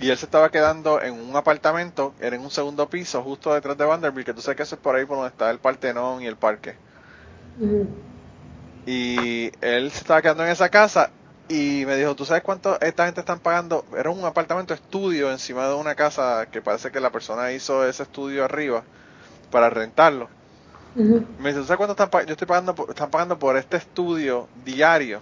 [0.01, 3.77] y él se estaba quedando en un apartamento, era en un segundo piso, justo detrás
[3.77, 6.23] de Vanderbilt, que tú sabes que eso es por ahí por donde está el Partenón
[6.23, 6.77] y el parque.
[8.87, 11.11] Y él se estaba quedando en esa casa
[11.49, 13.85] y me dijo, ¿tú sabes cuánto esta gente están pagando?
[13.97, 18.03] Era un apartamento estudio encima de una casa que parece que la persona hizo ese
[18.03, 18.83] estudio arriba
[19.51, 20.29] para rentarlo.
[20.95, 22.29] Me dice, ¿tú sabes cuánto están pagando?
[22.29, 25.21] Yo estoy pagando, por, están pagando por este estudio diario.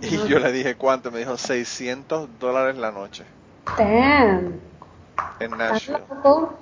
[0.00, 1.10] Y yo le dije, ¿cuánto?
[1.10, 3.24] Me dijo, 600 dólares la noche
[3.76, 4.58] Damn.
[5.38, 5.98] en ¿Estás Nashville.
[6.08, 6.58] loco?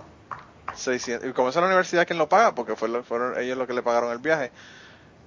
[0.74, 1.26] 600.
[1.28, 3.82] Y es la universidad quien lo paga, porque fue lo- fueron ellos los que le
[3.82, 4.51] pagaron el viaje,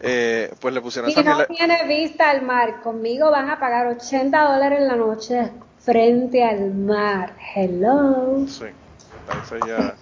[0.01, 3.87] eh, pues le pusieron Si esa no tiene vista al mar, conmigo van a pagar
[3.87, 7.35] 80 dólares en la noche frente al mar.
[7.55, 8.45] Hello.
[8.47, 8.65] Sí,
[9.43, 9.95] eso ya.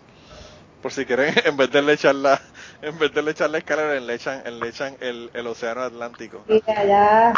[0.82, 2.40] Por si quieren, en vez de le echar la,
[2.82, 6.44] en vez de le echar la escalera, le echan, le echan el, el océano Atlántico.
[6.48, 7.34] Y allá,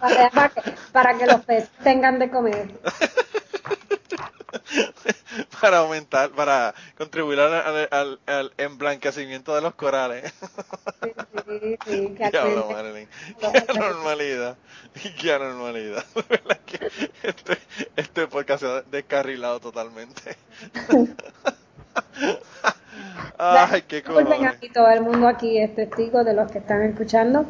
[0.00, 0.52] para,
[0.92, 2.68] para que los peces tengan de comer.
[5.60, 10.32] para aumentar, para contribuir al, al, al- emblanquecimiento de los corales.
[11.02, 11.12] Sí,
[11.48, 13.08] sí, sí, Diablo, actualmente-
[13.38, 13.66] Marilyn.
[13.66, 14.56] Qué anormalidad.
[15.20, 16.04] Qué anormalidad.
[16.14, 16.90] De verdad que
[17.22, 17.58] este,
[17.96, 20.36] este podcast se ha descarrilado totalmente.
[23.38, 24.52] Ay, qué Disculpen cojones.
[24.54, 27.46] aquí, todo el mundo aquí es testigo de los que están escuchando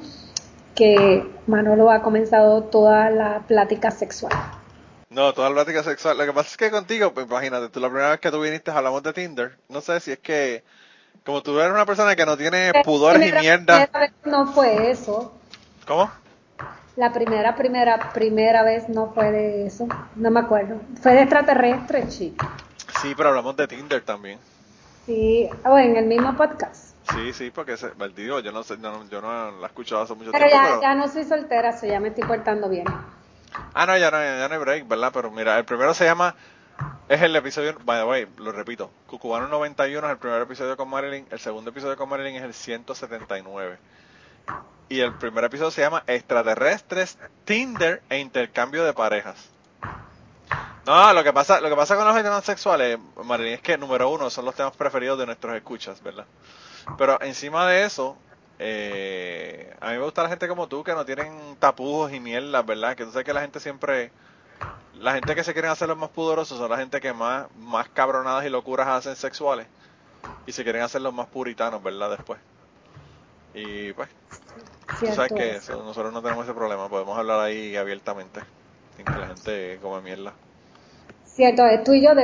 [0.75, 4.33] que Manolo ha comenzado toda la plática sexual.
[5.13, 6.17] No, toda la plática sexual.
[6.19, 8.71] Lo que pasa es que contigo, pues imagínate, tú la primera vez que tú viniste
[8.71, 9.59] hablamos de Tinder.
[9.69, 10.65] No sé si es que,
[11.25, 13.87] como tú eres una persona que no tiene pudores y Primera- mierda.
[13.87, 15.35] primera vez no fue eso.
[15.87, 16.11] ¿Cómo?
[16.97, 19.87] La primera, primera, primera vez no fue de eso.
[20.17, 20.81] No me acuerdo.
[21.01, 22.47] Fue de extraterrestre, chico.
[23.01, 24.39] Sí, pero hablamos de Tinder también.
[25.07, 26.95] Sí, o en el mismo podcast.
[27.13, 30.03] Sí, sí, porque se, well, digo, yo no sé, no- yo no la he escuchado
[30.03, 30.57] hace mucho Pero tiempo.
[30.65, 32.85] ya, pero- ya no soy soltera, so ya me estoy portando bien.
[33.75, 35.11] Ah, no, ya no, ya no hay break, ¿verdad?
[35.13, 36.35] Pero mira, el primero se llama,
[37.09, 40.89] es el episodio, by the way, lo repito, Cucubano 91 es el primer episodio con
[40.89, 43.79] Marilyn, el segundo episodio con Marilyn es el 179.
[44.89, 49.51] Y el primer episodio se llama Extraterrestres, Tinder e Intercambio de Parejas.
[50.85, 54.29] No, lo que pasa, lo que pasa con los heterosexuales, Marilyn, es que número uno
[54.31, 56.27] son los temas preferidos de nuestros escuchas, ¿verdad?
[56.99, 58.17] Pero encima de eso,
[58.65, 62.65] eh, a mí me gusta la gente como tú que no tienen tapujos y mierdas,
[62.65, 62.95] ¿verdad?
[62.97, 64.13] Que tú sabes que la gente siempre,
[64.95, 67.89] la gente que se quieren hacer los más pudorosos son la gente que más, más
[67.89, 69.67] cabronadas y locuras hacen sexuales
[70.47, 72.11] y se quieren hacer los más puritanos, ¿verdad?
[72.11, 72.39] Después.
[73.55, 74.09] Y pues,
[75.01, 78.43] tú sabes que nosotros no tenemos ese problema, podemos hablar ahí abiertamente,
[78.97, 80.33] sin que la gente come mierda.
[81.25, 82.15] Cierto, tú y yo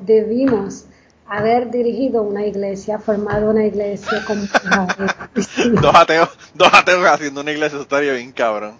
[0.00, 0.86] debimos
[1.28, 4.48] haber dirigido una iglesia, formado una iglesia con
[5.80, 8.76] dos ateos, dos ateos haciendo una iglesia estaría bien cabrón.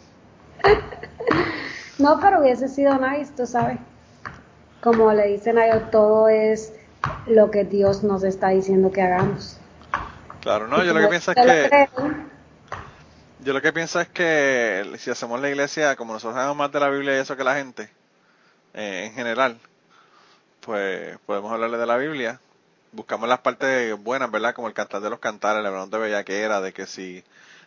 [1.99, 3.79] no, pero hubiese sido nice, tú sabes.
[4.81, 6.73] Como le dicen a ellos, todo es
[7.27, 9.59] lo que Dios nos está diciendo que hagamos.
[10.41, 11.89] Claro, no, yo lo que pienso es que
[13.41, 16.81] yo lo que pienso es que si hacemos la iglesia como nosotros sabemos más de
[16.81, 17.89] la Biblia y eso que la gente,
[18.75, 19.59] eh, en general,
[20.67, 22.41] pues podemos hablarle de la Biblia.
[22.93, 24.55] Buscamos las partes buenas, ¿verdad?
[24.55, 27.25] Como el cantar de los cantares, el hablón de bellaquera, de que si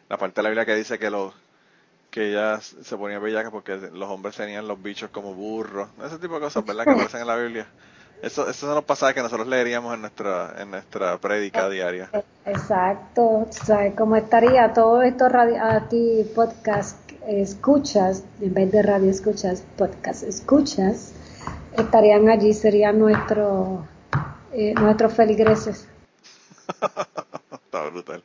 [0.09, 1.33] la parte de la Biblia que dice que los
[2.11, 6.35] que ella se ponía bellaca porque los hombres tenían los bichos como burros, ese tipo
[6.35, 6.83] de cosas, ¿verdad?
[6.83, 7.67] Que aparecen en la Biblia.
[8.21, 12.09] Eso, esos son los pasajes que nosotros leeríamos en nuestra, en nuestra prédica diaria.
[12.45, 16.97] Exacto, ¿sabes cómo estaría todo esto a ti podcast
[17.27, 21.13] escuchas, en vez de radio escuchas, podcast escuchas,
[21.81, 23.85] estarían allí, serían nuestro,
[24.51, 25.87] eh, nuestros feligreses.
[26.69, 28.23] Está brutal.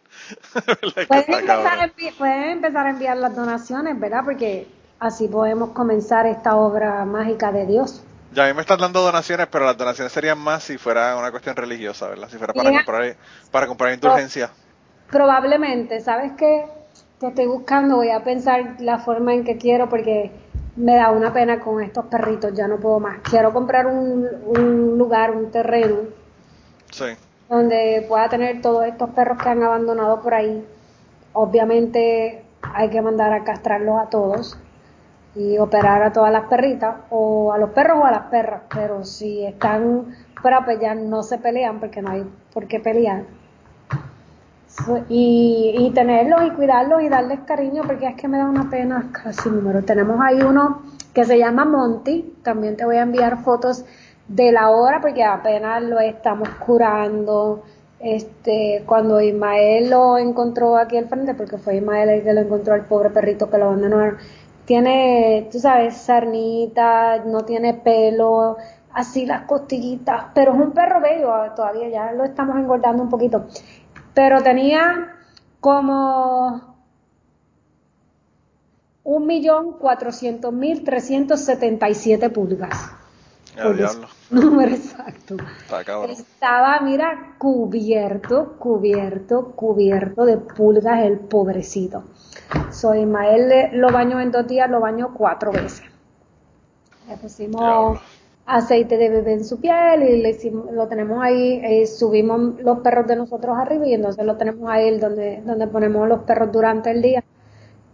[1.08, 4.22] pueden, empezar a pueden empezar a enviar las donaciones, ¿verdad?
[4.24, 4.66] Porque
[4.98, 8.02] así podemos comenzar esta obra mágica de Dios.
[8.32, 11.30] Ya a mí me están dando donaciones, pero las donaciones serían más si fuera una
[11.30, 12.28] cuestión religiosa, ¿verdad?
[12.28, 13.16] Si fuera para comprar
[13.50, 14.50] para comprar indulgencia.
[15.10, 16.64] Probablemente, ¿sabes qué?
[17.20, 20.32] Que estoy buscando, voy a pensar la forma en que quiero porque
[20.76, 23.18] me da una pena con estos perritos, ya no puedo más.
[23.28, 25.96] Quiero comprar un, un lugar, un terreno,
[26.90, 27.06] sí.
[27.48, 30.66] donde pueda tener todos estos perros que han abandonado por ahí.
[31.32, 34.58] Obviamente hay que mandar a castrarlos a todos
[35.34, 39.04] y operar a todas las perritas, o a los perros o a las perras, pero
[39.04, 43.24] si están fuera, pues ya no se pelean porque no hay por qué pelear.
[45.08, 49.08] Y, y, tenerlos y cuidarlos y darles cariño porque es que me da una pena
[49.12, 49.82] casi número.
[49.82, 50.82] Tenemos ahí uno
[51.14, 53.84] que se llama Monty, también te voy a enviar fotos
[54.28, 57.62] de la hora porque apenas lo estamos curando.
[58.00, 62.74] Este, cuando Ismael lo encontró aquí al frente, porque fue Ismael el que lo encontró
[62.74, 64.18] al pobre perrito que lo abandonaron,
[64.66, 68.58] tiene, tú sabes, sarnita, no tiene pelo,
[68.92, 73.46] así las costillitas, pero es un perro bello todavía, ya lo estamos engordando un poquito
[74.14, 75.16] pero tenía
[75.60, 76.76] como
[79.02, 82.90] un millón cuatrocientos mil trescientos setenta y siete pulgas.
[84.30, 85.36] Número exacto.
[86.08, 92.04] Estaba, mira, cubierto, cubierto, cubierto de pulgas el pobrecito.
[92.70, 95.84] Soy Ismael lo baño en dos días, lo baño cuatro veces.
[97.08, 98.00] Le pusimos
[98.46, 100.36] aceite de bebé en su piel y le,
[100.72, 104.98] lo tenemos ahí, eh, subimos los perros de nosotros arriba y entonces lo tenemos ahí
[104.98, 107.24] donde, donde ponemos los perros durante el día,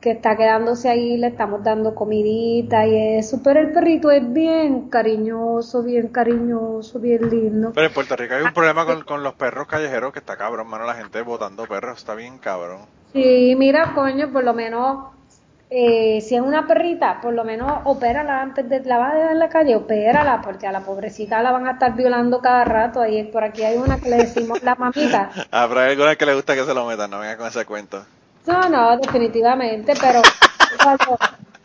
[0.01, 4.89] que está quedándose ahí, le estamos dando comidita y eso, pero el perrito es bien
[4.89, 7.73] cariñoso, bien cariñoso, bien lindo.
[7.75, 10.69] Pero en Puerto Rico hay un problema con, con los perros callejeros que está cabrón,
[10.69, 12.81] mano, la gente botando perros, está bien cabrón.
[13.13, 15.20] Sí, mira, coño, por lo menos
[15.73, 19.33] eh, si es una perrita, por lo menos opérala antes de la vas a dejar
[19.33, 23.07] en la calle, opérala, porque a la pobrecita la van a estar violando cada rato.
[23.07, 25.31] Y por aquí hay una que le decimos la mamita.
[25.51, 28.05] Pero hay alguna que le gusta que se lo metan, no venga con ese cuento.
[28.47, 30.23] No, no, definitivamente, pero
[30.83, 31.19] cuando,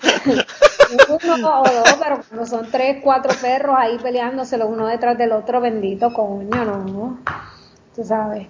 [1.26, 5.32] uno o dos, pero cuando son tres, cuatro perros ahí peleándose los uno detrás del
[5.32, 7.20] otro, bendito coño, no.
[7.95, 8.47] Tú sabes.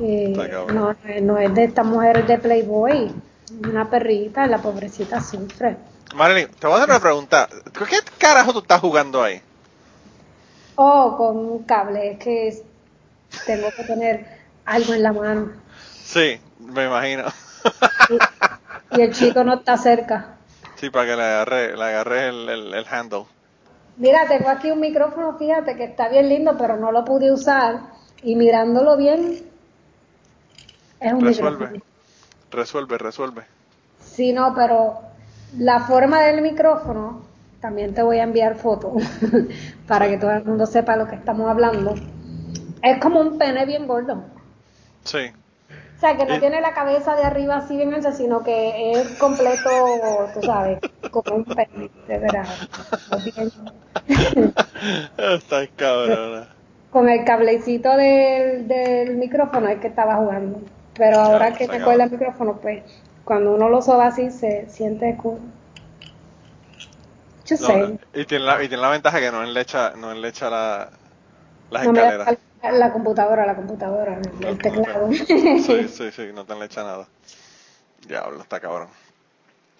[0.00, 0.34] Eh,
[0.74, 3.14] no, no es de estas mujeres de Playboy.
[3.50, 5.76] Una perrita, la pobrecita sufre.
[6.14, 7.48] Marilyn, te voy a hacer una pregunta.
[7.72, 9.40] ¿Qué carajo tú estás jugando ahí?
[10.76, 12.12] Oh, con un cable.
[12.12, 12.62] Es que
[13.46, 14.26] tengo que tener
[14.64, 15.52] algo en la mano.
[16.02, 17.24] Sí, me imagino.
[18.92, 20.36] Y, el chico no está cerca.
[20.76, 23.24] Sí, para que le agarre, le agarre el, el, handle.
[23.96, 27.80] Mira, tengo aquí un micrófono, fíjate que está bien lindo, pero no lo pude usar.
[28.22, 29.42] Y mirándolo bien,
[31.00, 31.82] es un Resuelve.
[32.50, 33.42] Resuelve, resuelve.
[34.00, 35.00] Sí, no, pero
[35.56, 37.22] la forma del micrófono,
[37.60, 39.02] también te voy a enviar fotos
[39.86, 41.94] para que todo el mundo sepa lo que estamos hablando.
[42.82, 44.24] Es como un pene bien gordo.
[45.04, 45.32] Sí.
[45.96, 49.18] O sea, que no tiene la cabeza de arriba así bien ancha, sino que es
[49.18, 49.68] completo,
[50.32, 50.78] tú sabes.
[51.10, 52.46] como un perro, de verdad.
[55.18, 56.48] Estás cabrona.
[56.92, 60.60] Con el cablecito del, del micrófono es que estaba jugando.
[60.98, 62.82] Pero ahora que te cuelga el micrófono, pues
[63.24, 65.38] cuando uno lo soba así se siente cool.
[67.46, 67.98] Yo sé.
[68.12, 70.90] Y tiene, la, y tiene la ventaja que no enlecha, no enlecha la,
[71.70, 72.36] las escaleras.
[72.62, 75.08] La, computadora, la computadora, el, teclado.
[75.12, 77.06] Sí, sí, sí, no te enlecha nada.
[78.06, 78.88] Diablo, está cabrón.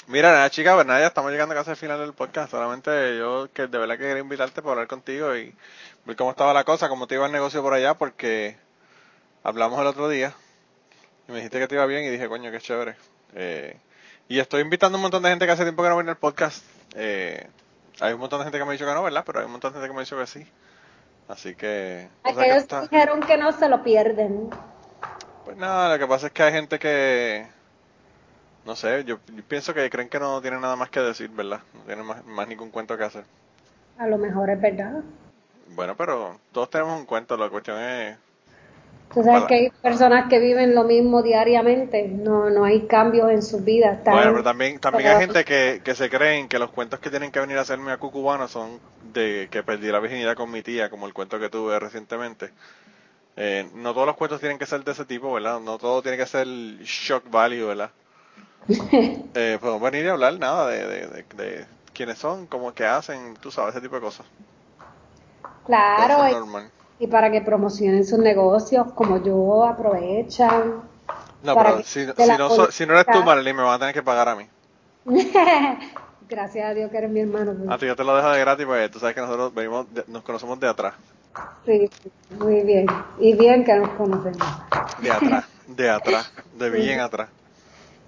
[0.07, 2.53] Mira, nada, chica, pues nada, ya estamos llegando casi al final del podcast.
[2.53, 5.53] Solamente yo que de verdad que quería invitarte para hablar contigo y
[6.07, 8.57] ver cómo estaba la cosa, cómo te iba el negocio por allá, porque
[9.43, 10.33] hablamos el otro día
[11.29, 12.97] y me dijiste que te iba bien y dije, coño, qué chévere.
[13.35, 13.77] Eh,
[14.29, 16.17] y estoy invitando a un montón de gente que hace tiempo que no viene al
[16.17, 16.65] podcast.
[16.95, 17.47] Eh,
[18.01, 19.25] hay un montón de gente que me ha dicho que no, ¿verdad?
[19.27, 20.47] Pero hay un montón de gente que me ha dicho que sí.
[21.29, 22.09] Así que...
[22.25, 24.49] Aquellos que dijeron que no se lo pierden.
[25.45, 27.47] Pues nada, lo que pasa es que hay gente que...
[28.65, 29.19] No sé, yo,
[29.49, 31.61] pienso que creen que no tienen nada más que decir, ¿verdad?
[31.75, 33.25] No tienen más, más ningún cuento que hacer.
[33.99, 35.03] A lo mejor es verdad.
[35.75, 38.17] Bueno, pero todos tenemos un cuento, la cuestión es
[39.13, 43.43] Tú sabes que hay personas que viven lo mismo diariamente, no, no hay cambios en
[43.43, 44.01] sus vidas.
[44.05, 47.31] bueno, pero también, también hay gente que, que se creen que los cuentos que tienen
[47.31, 48.79] que venir a hacerme a cucubano son
[49.15, 52.51] de que perdí la virginidad con mi tía, como el cuento que tuve recientemente.
[53.37, 55.61] Eh, no todos los cuentos tienen que ser de ese tipo, ¿verdad?
[55.61, 57.91] No todo tiene que ser shock value, ¿verdad?
[58.69, 63.51] eh, podemos venir y hablar nada de, de, de, quiénes son, cómo que hacen, tú
[63.51, 64.27] sabes, ese tipo de cosas.
[65.65, 66.69] Claro,
[66.99, 70.83] y para que promocionen sus negocios como yo, aprovechan.
[71.43, 74.29] No, pero si, no, si no eres tú, Marilyn, me van a tener que pagar
[74.29, 74.47] a mí.
[76.29, 77.55] Gracias a Dios que eres mi hermano.
[77.57, 77.71] Pues.
[77.71, 80.23] A ti yo te lo dejo de gratis, pues tú sabes que nosotros venimos nos
[80.23, 80.95] conocemos de atrás.
[81.65, 81.89] Sí,
[82.39, 82.87] muy bien.
[83.19, 84.47] Y bien que nos conocemos.
[85.01, 87.29] De atrás, de atrás, de bien atrás.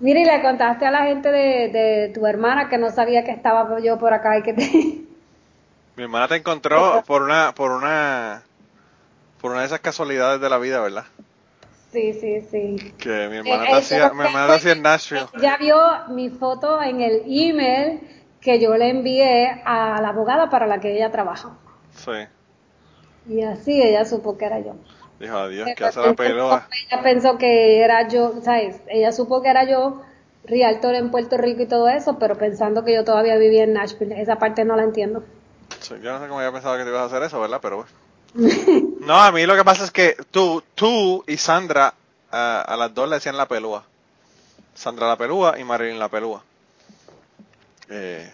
[0.00, 3.30] Mira, y le contaste a la gente de, de tu hermana que no sabía que
[3.30, 4.70] estaba yo por acá y que te...
[5.96, 8.42] Mi hermana te encontró por una, por una,
[9.40, 11.04] por una de esas casualidades de la vida, ¿verdad?
[11.92, 12.94] Sí, sí, sí.
[12.98, 15.26] Que mi hermana te hacía, mi hermana hacía en Nashville.
[15.40, 15.76] Ya vio
[16.08, 18.00] mi foto en el email
[18.40, 21.56] que yo le envié a la abogada para la que ella trabaja.
[21.94, 22.12] Sí.
[23.28, 24.76] Y así ella supo que era yo.
[25.18, 26.68] Dijo, adiós, que hace la pelota.
[26.88, 28.80] Ella pensó que era yo, ¿sabes?
[28.86, 30.00] Ella supo que era yo,
[30.44, 34.20] realtor en Puerto Rico y todo eso, pero pensando que yo todavía vivía en Nashville.
[34.20, 35.24] Esa parte no la entiendo.
[35.80, 37.58] Sí, yo no sé cómo había pensado que te ibas a hacer eso, ¿verdad?
[37.60, 37.90] Pero bueno.
[39.10, 41.94] No, a mí lo que pasa es que tú, tú y Sandra
[42.30, 43.82] a las dos le decían la pelúa.
[44.72, 46.44] Sandra la pelúa y Marilyn la pelúa.
[47.88, 48.30] Eh,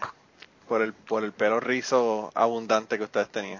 [0.67, 3.59] por el por el pelo rizo abundante que ustedes tenían.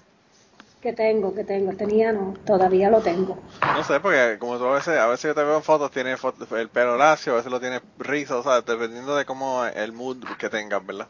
[0.80, 1.72] Que tengo, que tengo.
[1.72, 3.36] Tenía, no, todavía lo tengo.
[3.62, 6.20] No sé, porque como tú a veces, a veces yo te veo en fotos, tienes
[6.52, 10.18] el pelo lacio, a veces lo tienes rizo, o sea, dependiendo de cómo el mood
[10.38, 11.08] que tengas, ¿verdad?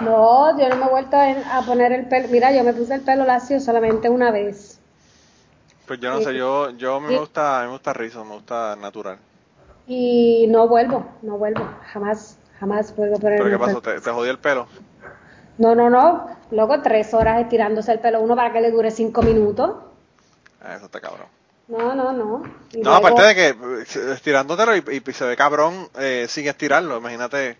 [0.00, 2.28] No, yo no me he vuelto a poner el pelo.
[2.28, 4.78] Mira, yo me puse el pelo lacio solamente una vez.
[5.86, 9.18] Pues yo no sé, yo, yo me gusta, me gusta rizo, me gusta natural.
[9.86, 13.82] Y no vuelvo, no vuelvo, jamás, jamás vuelvo a poner ¿Pero qué pasó?
[13.82, 14.66] ¿Te, ¿Te jodí el pelo?
[15.58, 16.28] No, no, no.
[16.50, 19.76] Luego tres horas estirándose el pelo uno para que le dure cinco minutos.
[20.62, 21.26] Ah, eso está cabrón.
[21.68, 22.42] No, no, no.
[22.82, 26.98] no, aparte de que eh, estirándotelo y, y se ve cabrón eh, sin estirarlo.
[26.98, 27.56] Imagínate,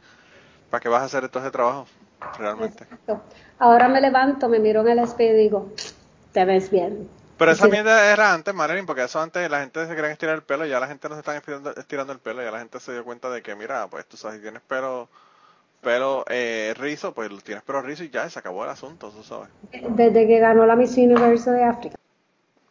[0.71, 1.87] ¿para qué vas a hacer esto de trabajo?
[2.39, 2.87] realmente.
[3.59, 5.69] Ahora me levanto, me miro en el espejo y digo,
[6.33, 7.09] te ves bien.
[7.43, 10.45] Pero esa mierda era antes, Marilyn, porque eso antes la gente se quería estirar el
[10.45, 13.03] pelo, ya la gente no se está estirando, el pelo, ya la gente se dio
[13.03, 15.09] cuenta de que, mira, pues tú sabes, si tienes pelo
[15.81, 19.49] pelo eh, rizo, pues tienes pelo rizo y ya, se acabó el asunto, tú sabes.
[19.73, 21.97] Desde que ganó la Miss Universe de África.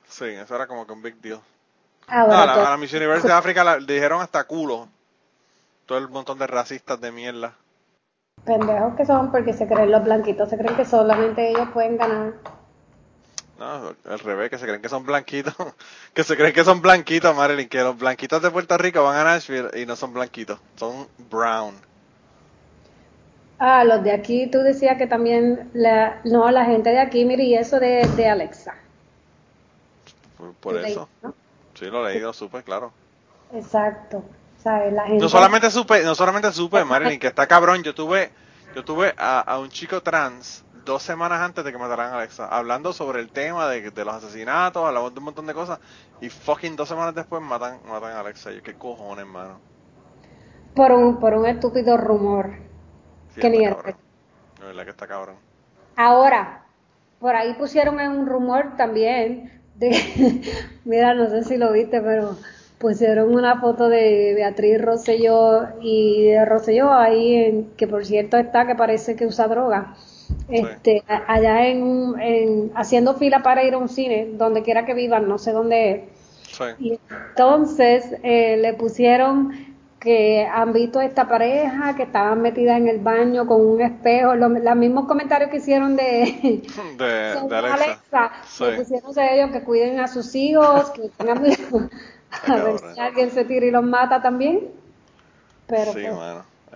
[0.07, 1.41] Sí, eso era como que un big deal.
[2.07, 4.87] Ahora, la, a la Miss Universe de África le dijeron hasta culo.
[5.85, 7.55] Todo el montón de racistas de mierda.
[8.45, 12.35] Pendejos que son porque se creen los blanquitos, se creen que solamente ellos pueden ganar.
[13.61, 15.53] No, al revés, que se creen que son blanquitos,
[16.15, 19.23] que se creen que son blanquitos, Marilyn, que los blanquitos de Puerto Rico van a
[19.23, 21.75] Nashville y no son blanquitos, son brown.
[23.59, 27.43] Ah, los de aquí, tú decías que también, la, no, la gente de aquí, mire,
[27.43, 28.73] y eso de, de Alexa.
[30.59, 31.07] Por, eso.
[31.75, 32.91] Sí, lo leí, lo supe, claro.
[33.53, 34.23] Exacto.
[35.19, 37.83] No solamente supe, no solamente supe, Marilyn, que está cabrón.
[37.83, 38.31] Yo tuve,
[38.75, 42.93] yo tuve a, un chico trans dos semanas antes de que mataran a Alexa, hablando
[42.93, 45.79] sobre el tema de, de los asesinatos, hablamos de un montón de cosas,
[46.19, 48.51] y fucking dos semanas después matan, matan a Alexa.
[48.51, 49.59] Yo, qué cojones, hermano.
[50.75, 52.51] Por un, por un estúpido rumor.
[53.35, 53.75] que ni La
[54.59, 55.35] verdad que está cabrón.
[55.95, 56.65] Ahora,
[57.19, 60.41] por ahí pusieron un rumor también de,
[60.85, 62.37] mira, no sé si lo viste, pero
[62.79, 68.65] pusieron una foto de Beatriz Rosselló y de Rosselló ahí, en, que por cierto está
[68.65, 69.95] que parece que usa droga.
[70.49, 75.27] Este, allá en, en, haciendo fila para ir a un cine, donde quiera que vivan,
[75.27, 76.01] no sé dónde es.
[76.79, 82.87] Y entonces eh, le pusieron que han visto a esta pareja que estaban metidas en
[82.87, 86.63] el baño con un espejo, los, mismos comentarios que hicieron de,
[86.97, 91.37] de, Alexa, le pusieron a ellos que cuiden a sus hijos, que tengan
[92.47, 94.69] a ver si alguien se tira y los mata también.
[95.67, 96.07] Pero pues,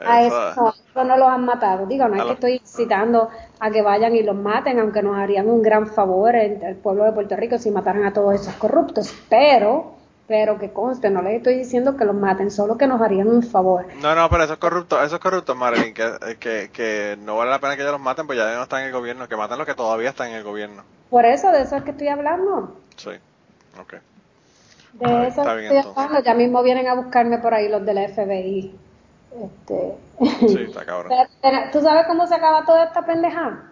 [0.04, 1.86] a eso, no los han matado.
[1.86, 3.30] Digo, no es que estoy citando
[3.60, 7.06] a que vayan y los maten, aunque nos harían un gran favor el, el pueblo
[7.06, 9.14] de Puerto Rico si mataran a todos esos corruptos.
[9.30, 9.96] Pero
[10.28, 13.44] pero que conste, no les estoy diciendo que los maten, solo que nos harían un
[13.44, 13.86] favor.
[14.02, 17.76] No, no, pero esos corruptos, esos corruptos, Marilyn, que, que, que no vale la pena
[17.76, 19.76] que ellos los maten, pues ya no están en el gobierno, que maten los que
[19.76, 20.84] todavía están en el gobierno.
[21.10, 22.76] Por eso, de eso es que estoy hablando.
[22.98, 23.12] Sí,
[23.80, 23.94] ok.
[24.94, 28.74] De eso estoy hablando, ya mismo vienen a buscarme por ahí los del FBI.
[29.44, 29.98] Este...
[30.48, 31.12] Sí, está cabrón.
[31.72, 33.72] ¿Tú sabes cómo se acaba toda esta pendeja?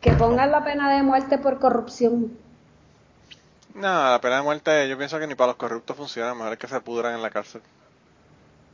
[0.00, 2.36] Que pongan la pena de muerte por corrupción.
[3.74, 6.58] No, la pena de muerte yo pienso que ni para los corruptos funciona, mejor es
[6.58, 7.62] que se pudran en la cárcel.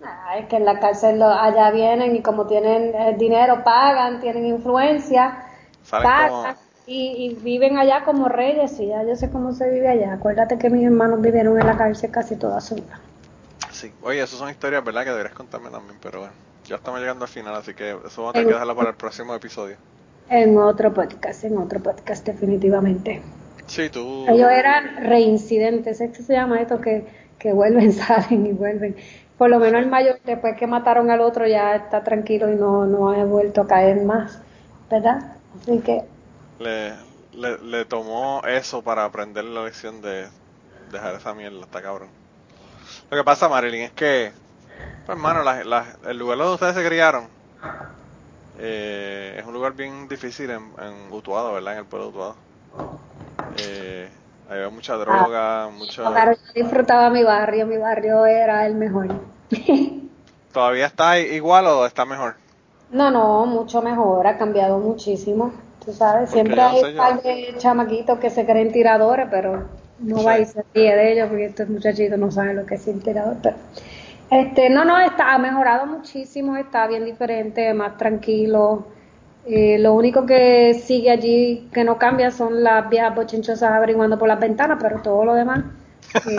[0.02, 4.46] Ah, es que en la cárcel allá vienen y como tienen eh, dinero pagan, tienen
[4.46, 5.44] influencia,
[5.90, 6.56] pagan
[6.86, 10.14] y, viven allá como reyes y ya yo sé cómo se vive allá.
[10.14, 13.00] Acuérdate que mis hermanos vivieron en la cárcel casi toda su vida.
[13.78, 15.04] Sí, oye, esas son historias, ¿verdad?
[15.04, 16.32] Que deberías contarme también, pero bueno,
[16.64, 18.96] ya estamos llegando al final, así que eso vamos a tener que dejarlo para el
[18.96, 19.76] próximo episodio.
[20.28, 23.22] En otro podcast, en otro podcast definitivamente.
[23.68, 24.26] Sí, tú.
[24.28, 26.80] Ellos eran reincidentes, ¿es que se llama esto?
[26.80, 27.06] Que,
[27.38, 28.96] que vuelven, salen y vuelven.
[29.38, 32.84] Por lo menos el mayor, después que mataron al otro, ya está tranquilo y no,
[32.84, 34.40] no ha vuelto a caer más,
[34.90, 35.36] ¿verdad?
[35.62, 36.02] Así que.
[36.58, 36.94] Le,
[37.62, 40.26] le, tomó eso para aprender la lección de
[40.90, 42.17] dejar esa mierda, está cabrón.
[43.11, 44.32] Lo que pasa, Marilyn, es que,
[45.07, 45.43] pues, hermano,
[46.07, 47.28] el lugar donde ustedes se criaron
[48.59, 51.74] eh, es un lugar bien difícil en, en Utuado, ¿verdad?
[51.74, 52.34] En el pueblo de Utuado.
[53.59, 54.09] Eh,
[54.51, 56.05] había mucha droga, ah, mucho...
[56.11, 59.09] Claro, yo disfrutaba mi barrio, mi barrio era el mejor.
[60.53, 62.34] ¿Todavía está igual o está mejor?
[62.91, 65.53] No, no, mucho mejor, ha cambiado muchísimo.
[65.84, 69.68] Tú sabes, siempre hay un par de chamaquitos que se creen tiradores, pero
[70.01, 73.01] no va a irse de ellos porque estos muchachitos no saben lo que es un
[73.01, 73.36] tirador.
[73.42, 73.57] Pero,
[74.30, 78.86] este, no, no, está, ha mejorado muchísimo, está bien diferente, más tranquilo.
[79.46, 84.28] Eh, lo único que sigue allí que no cambia son las viejas bochinchosas averiguando por
[84.28, 85.64] las ventanas, pero todo lo demás.
[86.14, 86.36] Eh,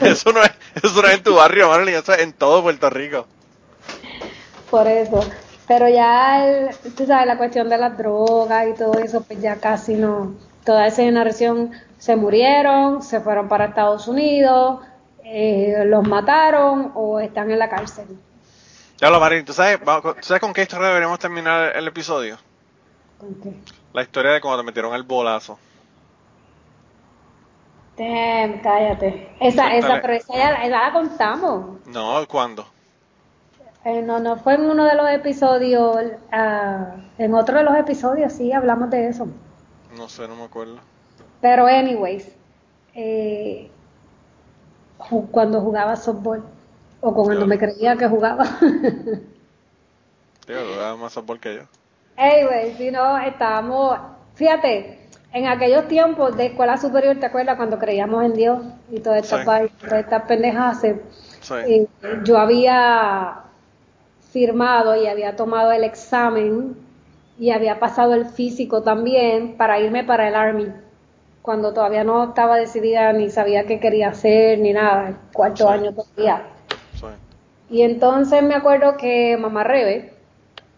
[0.00, 0.50] eso, no es,
[0.82, 3.26] eso no es en tu barrio, Marlene, eso es en todo Puerto Rico.
[4.70, 5.20] Por eso.
[5.68, 9.94] Pero ya, tú sabes, la cuestión de las drogas y todo eso, pues ya casi
[9.94, 10.34] no.
[10.64, 14.80] Toda esa generación se murieron, se fueron para Estados Unidos,
[15.22, 18.06] eh, los mataron o están en la cárcel.
[18.98, 19.78] Ya lo, Marín, ¿tú sabes,
[20.20, 22.38] sabes con qué historia deberíamos terminar el episodio?
[23.18, 23.52] ¿Con qué?
[23.92, 25.58] La historia de cuando te metieron el bolazo.
[27.98, 29.36] Damn, cállate.
[29.38, 31.86] Esa, esa, pero esa ya, la contamos.
[31.86, 32.66] No, ¿cuándo?
[33.84, 38.32] Eh, no, no fue en uno de los episodios, uh, en otro de los episodios
[38.32, 39.28] sí hablamos de eso.
[39.94, 40.78] No sé, no me acuerdo.
[41.40, 42.34] Pero anyways,
[42.94, 43.70] eh,
[45.30, 46.44] cuando jugaba softball.
[47.00, 48.44] O cuando me creía que jugaba.
[50.46, 51.62] Tío, jugaba más softball que yo.
[52.16, 53.98] Güey, si no, estábamos...
[54.34, 59.22] Fíjate, en aquellos tiempos de escuela superior, ¿te acuerdas cuando creíamos en Dios y todas
[59.24, 59.70] estas, todas
[60.00, 60.82] estas pendejas?
[61.40, 61.88] Sí.
[62.24, 63.44] yo había
[64.30, 66.76] firmado y había tomado el examen
[67.38, 70.66] y había pasado el físico también para irme para el Army
[71.42, 75.92] cuando todavía no estaba decidida ni sabía qué quería hacer ni nada, el cuarto año
[75.92, 76.42] todavía.
[77.70, 80.12] Y entonces me acuerdo que Mamá Rebe,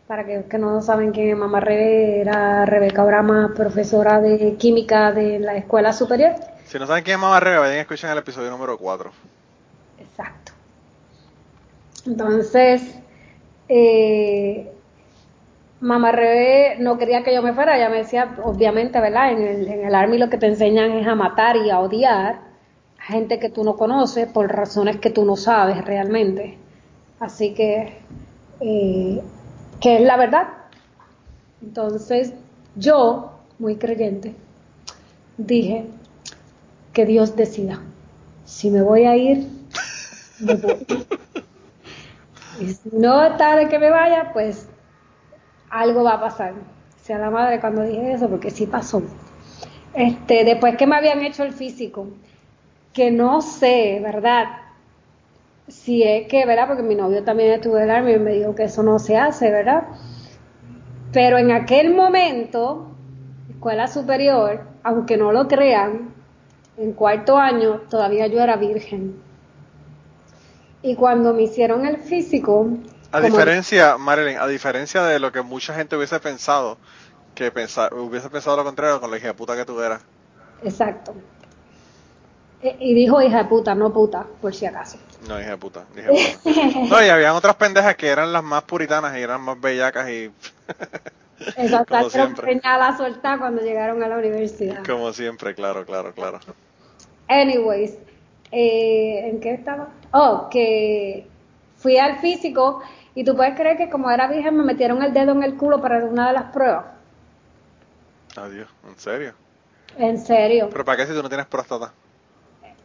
[0.07, 5.39] para que, que no saben quién Mamá Rebe, era Rebeca Brama, profesora de química de
[5.39, 6.35] la escuela superior.
[6.67, 9.11] Si no saben quién es Mamá Rebe, vayan a escuchar el episodio número 4.
[10.01, 10.53] Exacto.
[12.07, 12.95] Entonces,
[13.69, 14.71] eh,
[15.83, 19.33] Mamá Rebe no quería que yo me fuera, ella me decía, obviamente, ¿verdad?
[19.33, 22.41] En el, en el Army lo que te enseñan es a matar y a odiar
[23.01, 26.57] a gente que tú no conoces por razones que tú no sabes realmente.
[27.19, 27.99] Así que,
[28.61, 29.23] eh,
[29.81, 30.51] que es la verdad.
[31.61, 32.33] Entonces,
[32.77, 34.37] yo, muy creyente,
[35.37, 35.87] dije
[36.93, 37.81] que Dios decida.
[38.45, 39.49] Si me voy a ir,
[40.39, 40.87] me voy.
[42.61, 44.69] Y si no está de que me vaya, pues
[45.73, 46.55] algo va a pasar.
[47.03, 49.03] Sea la madre cuando dije eso, porque sí pasó.
[49.93, 52.07] Este, después que me habían hecho el físico,
[52.93, 54.63] que no sé, ¿verdad?
[55.69, 56.69] si es que, ¿verdad?
[56.69, 59.17] Porque mi novio también estuvo en el Army y me dijo que eso no se
[59.17, 59.85] hace, ¿verdad?
[61.13, 62.89] Pero en aquel momento,
[63.49, 66.15] escuela superior, aunque no lo crean,
[66.77, 69.17] en cuarto año todavía yo era virgen.
[70.83, 72.69] Y cuando me hicieron el físico...
[73.13, 76.79] A como- diferencia, Marilyn, a diferencia de lo que mucha gente hubiese pensado,
[77.35, 80.03] que pensar, hubiese pensado lo contrario con la hija de puta que tú eras.
[80.65, 81.15] Exacto.
[82.63, 84.97] E- Y dijo hija de puta, no puta, por si acaso.
[85.29, 86.09] No, hija de puta, hija
[86.43, 86.81] puta.
[86.89, 90.31] No, y habían otras pendejas que eran las más puritanas y eran más bellacas y
[91.57, 92.03] Exacto, a
[92.79, 94.85] la soltar cuando llegaron a la universidad.
[94.87, 96.39] como siempre, claro, claro, claro.
[97.29, 97.95] Anyways,
[98.53, 99.89] eh, ¿en qué estaba?
[100.13, 101.27] Oh, que
[101.79, 102.81] fui al físico
[103.15, 105.81] y tú puedes creer que como era virgen me metieron el dedo en el culo
[105.81, 106.87] para una de las pruebas.
[108.37, 109.35] Adiós, en serio.
[109.97, 110.69] En serio.
[110.71, 111.95] Pero ¿para qué si tú no tienes próstata?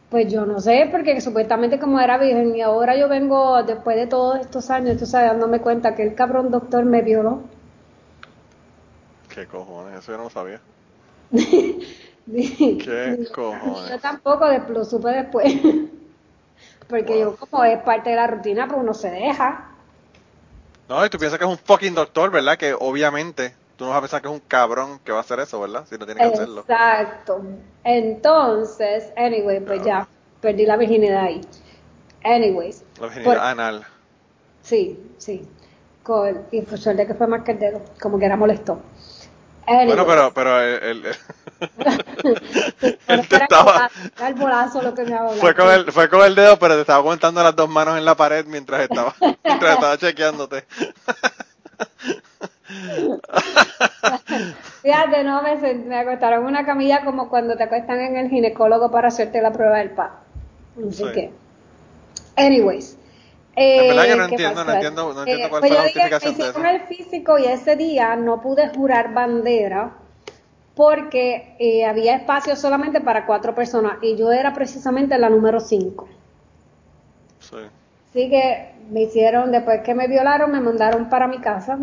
[0.09, 4.07] Pues yo no sé, porque supuestamente como era virgen y ahora yo vengo después de
[4.07, 7.43] todos estos años, tú sabes, dándome cuenta que el cabrón doctor me violó.
[9.29, 9.99] ¿Qué cojones?
[9.99, 10.61] Eso yo no lo sabía.
[11.31, 11.87] ¿Qué
[12.77, 14.01] ¿Qué Yo cojones?
[14.01, 15.53] tampoco lo supe después.
[16.89, 19.66] Porque yo como es parte de la rutina, pues uno se deja.
[20.89, 22.57] No, y tú piensas que es un fucking doctor, ¿verdad?
[22.57, 25.39] Que obviamente tú no vas a pensar que es un cabrón que va a hacer
[25.39, 25.85] eso, ¿verdad?
[25.89, 26.61] Si no tiene que hacerlo.
[26.61, 27.41] Exacto.
[27.83, 30.07] Entonces, anyway, pues ya,
[30.41, 31.41] perdí la virginidad ahí.
[32.23, 33.85] Anyways, La virginidad por- anal.
[34.61, 35.47] sí, sí.
[36.03, 38.79] Con, y por suerte que fue más que el dedo, como que era molesto.
[39.67, 41.03] Bueno, pero, pero el,
[43.07, 45.35] él te estaba, bolazo, era el bolazo lo que me hablaba.
[45.37, 48.05] fue con el, fue con el dedo, pero te estaba aguantando las dos manos en
[48.05, 50.65] la pared mientras estaba, mientras estaba chequeándote.
[54.81, 58.91] Fíjate, no, me, me acostaron en una camilla como cuando te acuestan en el ginecólogo
[58.91, 60.19] para hacerte la prueba del PA.
[60.87, 61.11] Así Sí.
[61.13, 61.31] que,
[62.35, 62.97] anyways.
[63.59, 65.87] En verdad que no ¿qué entiendo, no entiendo- no entiendo cuál pues fue la yo
[65.87, 66.75] dije, me de hicieron eso.
[66.75, 69.93] el físico y ese día no pude jurar bandera
[70.77, 76.07] porque eh, había espacio solamente para cuatro personas y yo era precisamente la número cinco.
[77.39, 77.57] Sí.
[78.09, 81.79] Así que me hicieron, después que me violaron, me mandaron para mi casa.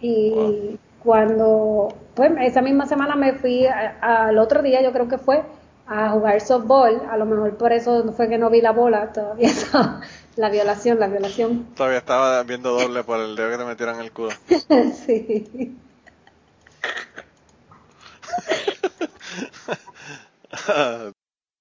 [0.00, 5.16] Y cuando, pues esa misma semana me fui a- al otro día, yo creo que
[5.18, 5.42] fue,
[5.86, 7.00] a jugar softball.
[7.10, 10.02] A lo mejor por eso fue que no vi la bola, todavía estaba
[10.36, 11.66] la violación, la violación.
[11.74, 14.32] Todavía estaba viendo doble por el dedo que te metieron en el culo.
[15.06, 15.74] sí.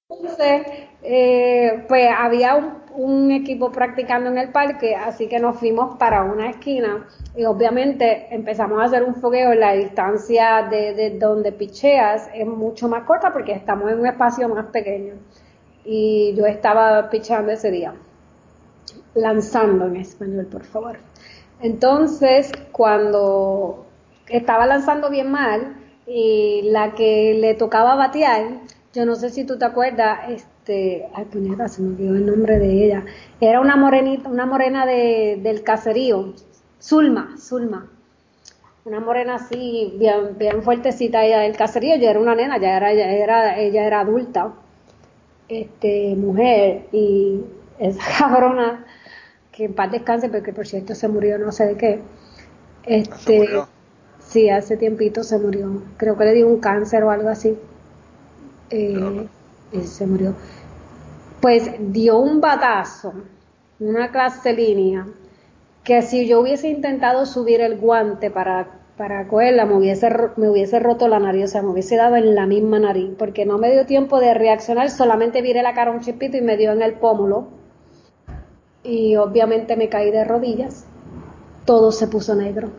[0.09, 0.67] Entonces,
[1.01, 6.49] eh, pues había un, equipo practicando en el parque, así que nos fuimos para una
[6.49, 9.53] esquina y obviamente empezamos a hacer un fogueo.
[9.55, 14.47] La distancia de, de donde picheas es mucho más corta porque estamos en un espacio
[14.49, 15.15] más pequeño.
[15.85, 17.93] Y yo estaba pichando ese día,
[19.15, 20.97] lanzando en español, por favor.
[21.61, 23.85] Entonces, cuando
[24.27, 28.59] estaba lanzando bien mal y la que le tocaba batear,
[28.93, 32.59] yo no sé si tú te acuerdas, este, ay puñeta, se me olvidó el nombre
[32.59, 33.05] de ella.
[33.39, 36.33] Era una morenita, una morena de, del caserío,
[36.81, 37.89] Zulma, Zulma.
[38.85, 42.91] Una morena así, bien, bien fuertecita ella del caserío, yo era una nena, ya era,
[42.91, 44.53] ella era, ella era adulta,
[45.47, 47.39] este, mujer, y
[47.79, 48.85] esa cabrona,
[49.53, 52.01] que en paz descanse, porque por cierto se murió no sé de qué.
[52.85, 53.72] Este, murió?
[54.27, 55.81] Sí, hace tiempito se murió.
[55.97, 57.57] Creo que le dio un cáncer o algo así.
[58.69, 59.27] Eh,
[59.71, 60.33] y se murió.
[61.41, 63.13] Pues dio un batazo,
[63.79, 65.05] una clase línea,
[65.83, 70.79] que si yo hubiese intentado subir el guante para, para cogerla, me hubiese, me hubiese
[70.79, 73.71] roto la nariz, o sea, me hubiese dado en la misma nariz, porque no me
[73.71, 76.93] dio tiempo de reaccionar, solamente viré la cara un chispito y me dio en el
[76.93, 77.47] pómulo.
[78.83, 80.85] Y obviamente me caí de rodillas.
[81.65, 82.69] Todo se puso negro.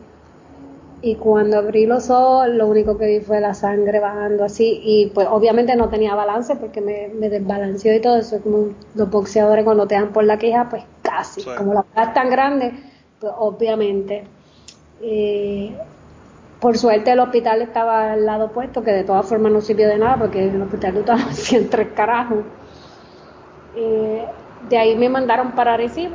[1.07, 4.81] Y cuando abrí los ojos, lo único que vi fue la sangre bajando así.
[4.83, 8.41] Y pues obviamente no tenía balance porque me, me desbalanceó y todo eso.
[8.41, 11.43] Como los boxeadores cuando te dan por la queja, pues casi.
[11.43, 11.51] Sí.
[11.59, 12.73] Como la cara es tan grande,
[13.21, 14.25] pues obviamente.
[15.03, 15.77] Eh,
[16.59, 19.99] por suerte el hospital estaba al lado opuesto, que de todas formas no sirvió de
[19.99, 21.21] nada porque el hospital estaba
[21.53, 22.45] en tres carajos.
[23.77, 24.25] Eh,
[24.71, 26.15] de ahí me mandaron para Arecibo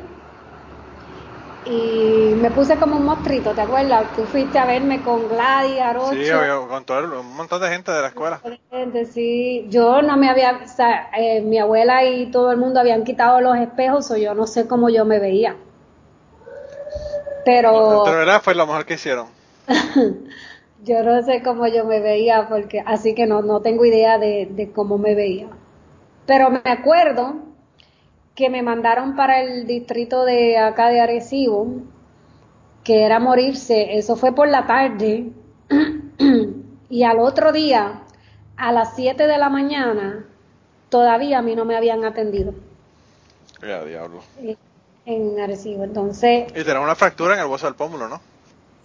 [1.66, 4.14] y me puse como un monstruito, ¿te acuerdas?
[4.14, 6.16] Tú fuiste a verme con Gladys, Arocho.
[6.16, 6.30] Sí,
[6.68, 8.42] con todo el- un montón de gente de la escuela.
[8.72, 9.66] gente, sí.
[9.70, 13.42] Yo no me había, o sea, eh, mi abuela y todo el mundo habían quitado
[13.42, 15.56] los espejos o yo no sé cómo yo me veía.
[17.46, 19.28] Pero Pero verdad fue lo mejor que hicieron.
[20.86, 24.48] yo no sé cómo yo me veía porque así que no, no tengo idea de,
[24.52, 25.48] de cómo me veía.
[26.26, 27.36] Pero me acuerdo
[28.40, 31.68] que me mandaron para el distrito de acá de Arecibo,
[32.86, 35.34] que era morirse, eso fue por la tarde,
[36.90, 38.04] y al otro día,
[38.56, 40.26] a las 7 de la mañana,
[40.88, 42.54] todavía a mí no me habían atendido.
[43.62, 44.22] Ya, diablo.
[45.06, 46.48] En Arecibo, entonces...
[46.52, 48.22] Y tenía una fractura en el hueso del pómulo, ¿no?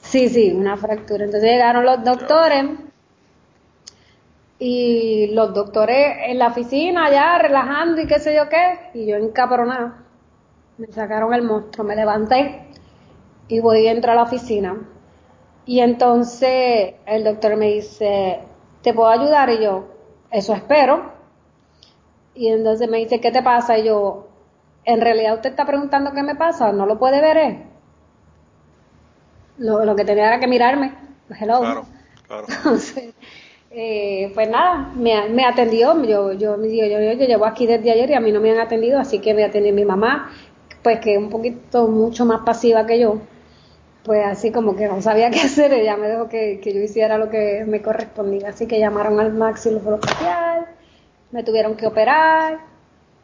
[0.02, 1.26] Sí, sí, una fractura.
[1.26, 2.70] Entonces llegaron los doctores
[4.58, 9.16] y los doctores en la oficina ya relajando y qué sé yo qué, y yo
[9.16, 10.04] encapronada.
[10.78, 12.66] Me sacaron el monstruo, me levanté
[13.48, 14.76] y voy a entrar a la oficina.
[15.66, 18.40] Y entonces el doctor me dice,
[18.82, 19.50] ¿te puedo ayudar?
[19.50, 19.84] Y yo,
[20.30, 21.12] eso espero.
[22.34, 23.78] Y entonces me dice, ¿qué te pasa?
[23.78, 24.28] Y yo,
[24.84, 27.36] en realidad usted está preguntando qué me pasa, no lo puede ver.
[27.36, 27.66] ¿eh?
[29.58, 30.94] Lo, lo que tenía era que mirarme.
[31.28, 31.60] Pues, hello.
[31.60, 31.86] Claro,
[32.26, 32.46] claro.
[32.56, 33.14] Entonces,
[33.76, 36.00] eh, pues nada, me, atendió.
[36.04, 38.60] Yo, yo, yo, yo, yo llevo aquí desde ayer y a mí no me han
[38.60, 40.30] atendido, así que me atendió mi mamá,
[40.82, 43.18] pues que es un poquito mucho más pasiva que yo.
[44.04, 47.18] Pues así como que no sabía qué hacer, ella me dijo que, que yo hiciera
[47.18, 48.50] lo que me correspondía.
[48.50, 50.66] Así que llamaron al maxilofacial,
[51.32, 52.60] me tuvieron que operar,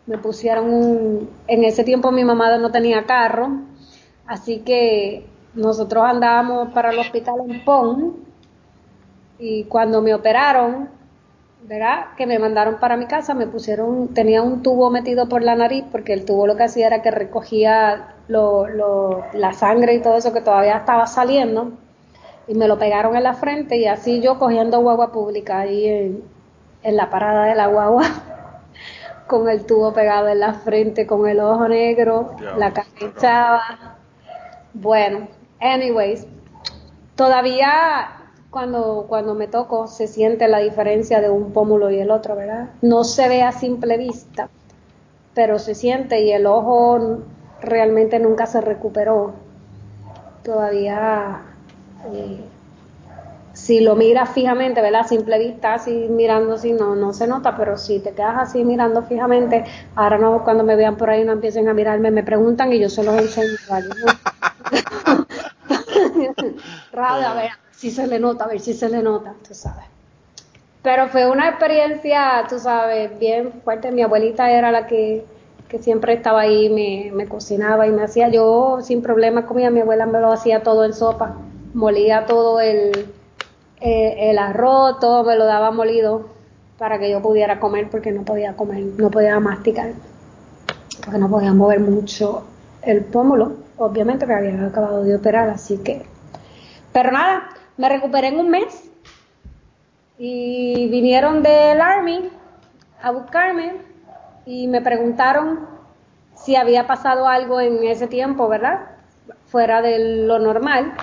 [0.07, 1.31] me pusieron un...
[1.47, 3.51] En ese tiempo mi mamá no tenía carro,
[4.27, 8.30] así que nosotros andábamos para el hospital en Pon
[9.41, 10.91] y cuando me operaron,
[11.63, 12.09] ¿verdad?
[12.17, 15.85] Que me mandaron para mi casa, me pusieron, tenía un tubo metido por la nariz
[15.91, 20.17] porque el tubo lo que hacía era que recogía lo, lo, la sangre y todo
[20.17, 21.73] eso que todavía estaba saliendo
[22.47, 26.25] y me lo pegaron en la frente y así yo cogiendo guagua pública ahí en,
[26.83, 28.05] en la parada de la guagua
[29.27, 33.97] con el tubo pegado en la frente, con el ojo negro, la cara echada.
[34.75, 35.29] Bueno,
[35.61, 36.27] anyways,
[37.15, 38.20] todavía
[38.51, 42.71] cuando, cuando me toco se siente la diferencia de un pómulo y el otro, ¿verdad?
[42.83, 44.49] No se ve a simple vista,
[45.35, 47.21] pero se siente y el ojo
[47.61, 49.33] realmente nunca se recuperó.
[50.43, 51.43] Todavía,
[52.13, 52.41] eh,
[53.53, 55.03] si lo miras fijamente, ¿verdad?
[55.03, 58.65] A simple vista, así mirando así, no, no se nota, pero si te quedas así
[58.65, 59.65] mirando fijamente,
[59.95, 62.89] ahora no, cuando me vean por ahí no empiecen a mirarme, me preguntan y yo
[62.89, 63.55] se los enseño.
[66.93, 69.87] Radio, a ver si se le nota, a ver si se le nota, tú sabes.
[70.83, 73.91] Pero fue una experiencia, tú sabes, bien fuerte.
[73.93, 75.25] Mi abuelita era la que,
[75.69, 79.81] que siempre estaba ahí, me, me, cocinaba y me hacía, yo sin problema comía, mi
[79.81, 81.37] abuela me lo hacía todo en sopa,
[81.75, 83.13] molía todo el,
[83.81, 86.29] eh, el arroz, todo me lo daba molido
[86.79, 89.93] para que yo pudiera comer porque no podía comer, no podía masticar,
[91.05, 92.45] porque no podía mover mucho
[92.83, 96.10] el pómulo, obviamente que había acabado de operar, así que...
[96.93, 98.91] Pero nada, me recuperé en un mes
[100.19, 102.29] y vinieron del Army
[103.03, 103.77] a buscarme
[104.45, 105.61] y me preguntaron
[106.35, 108.81] si había pasado algo en ese tiempo, ¿verdad?
[109.47, 110.95] Fuera de lo normal.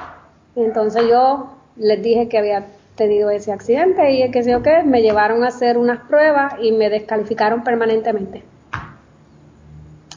[0.56, 2.66] Entonces yo les dije que había
[2.96, 6.72] tenido ese accidente y que sé yo qué, me llevaron a hacer unas pruebas y
[6.72, 8.44] me descalificaron permanentemente.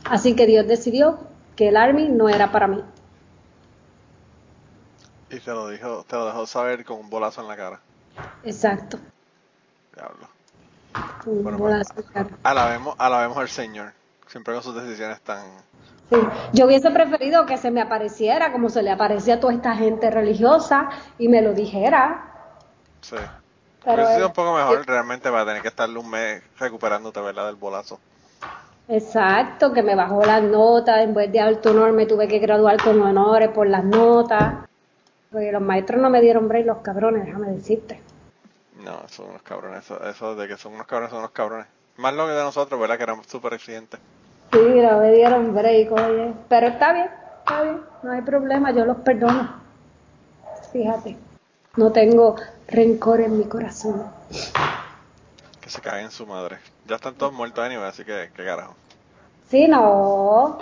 [0.05, 1.19] Así que Dios decidió
[1.55, 2.83] que el Army no era para mí.
[5.31, 7.81] Y te lo, dijo, te lo dejó saber con un bolazo en la cara.
[8.43, 8.99] Exacto.
[9.95, 10.29] Diablo.
[11.27, 12.37] Un Bueno, bolazo pues, en la cara.
[12.43, 13.93] alabemos, alabemos al Señor.
[14.27, 15.45] Siempre con sus decisiones tan...
[16.11, 16.17] Sí.
[16.53, 20.11] Yo hubiese preferido que se me apareciera como se le aparecía a toda esta gente
[20.11, 20.89] religiosa
[21.19, 22.27] y me lo dijera.
[23.01, 23.17] Sí.
[23.85, 27.47] Pero Hubiese sido un poco mejor realmente para tener que estarle un mes recuperándote, ¿verdad?
[27.47, 28.01] Del bolazo.
[28.89, 32.77] Exacto, que me bajó las notas, en vez de alto honor me tuve que graduar
[32.83, 34.69] con honores por las notas.
[35.31, 38.01] Porque los maestros no me dieron break, los cabrones, déjame decirte.
[38.83, 39.85] No, son unos cabrones.
[39.85, 41.67] Eso, eso de que son unos cabrones, son unos cabrones.
[41.97, 42.97] Más lo que de nosotros, ¿verdad?
[42.97, 44.01] Que éramos súper exigentes.
[44.53, 46.33] Sí, no me dieron break, oye.
[46.49, 49.61] Pero está bien, está bien, no hay problema, yo los perdono.
[50.73, 51.17] Fíjate,
[51.77, 52.37] no tengo
[52.67, 54.11] rencor en mi corazón.
[55.61, 56.59] Que se caguen en su madre.
[56.87, 58.75] Ya están todos muertos anyway, así que, qué carajo.
[59.49, 60.59] Sí, no.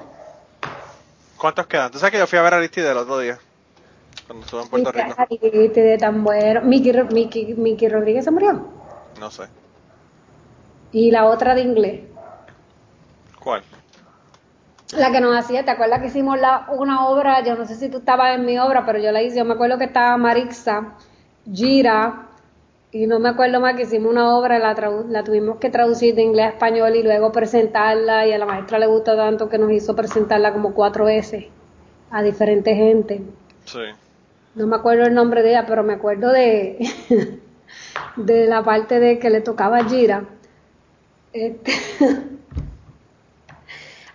[1.38, 1.90] ¿Cuántos quedan?
[1.90, 3.38] Tú sabes que yo fui a ver a Aristide el otro día.
[4.28, 5.14] Cuando estuve en Puerto Rico.
[5.16, 6.60] Ay, te de tan bueno.
[6.60, 8.68] Ro- Miki, Miki Rodríguez se murió.
[9.18, 9.44] No sé.
[10.92, 12.00] Y la otra de inglés.
[13.40, 13.62] ¿Cuál?
[14.96, 17.42] La que nos hacía, ¿te acuerdas que hicimos la, una obra?
[17.42, 19.38] Yo no sé si tú estabas en mi obra, pero yo la hice.
[19.38, 20.94] Yo me acuerdo que estaba Marixa,
[21.50, 22.26] Gira,
[22.92, 24.74] y no me acuerdo más que hicimos una obra, la,
[25.08, 28.26] la tuvimos que traducir de inglés a español y luego presentarla.
[28.26, 31.46] Y a la maestra le gustó tanto que nos hizo presentarla como cuatro veces
[32.10, 33.22] a diferente gente.
[33.66, 33.80] Sí.
[34.58, 36.78] No me acuerdo el nombre de ella, pero me acuerdo de,
[38.16, 40.24] de la parte de que le tocaba a Gira.
[41.32, 41.72] Este,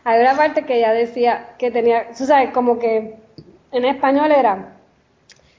[0.04, 3.16] Hay una parte que ella decía que tenía, tú sabes, como que
[3.72, 4.76] en español era,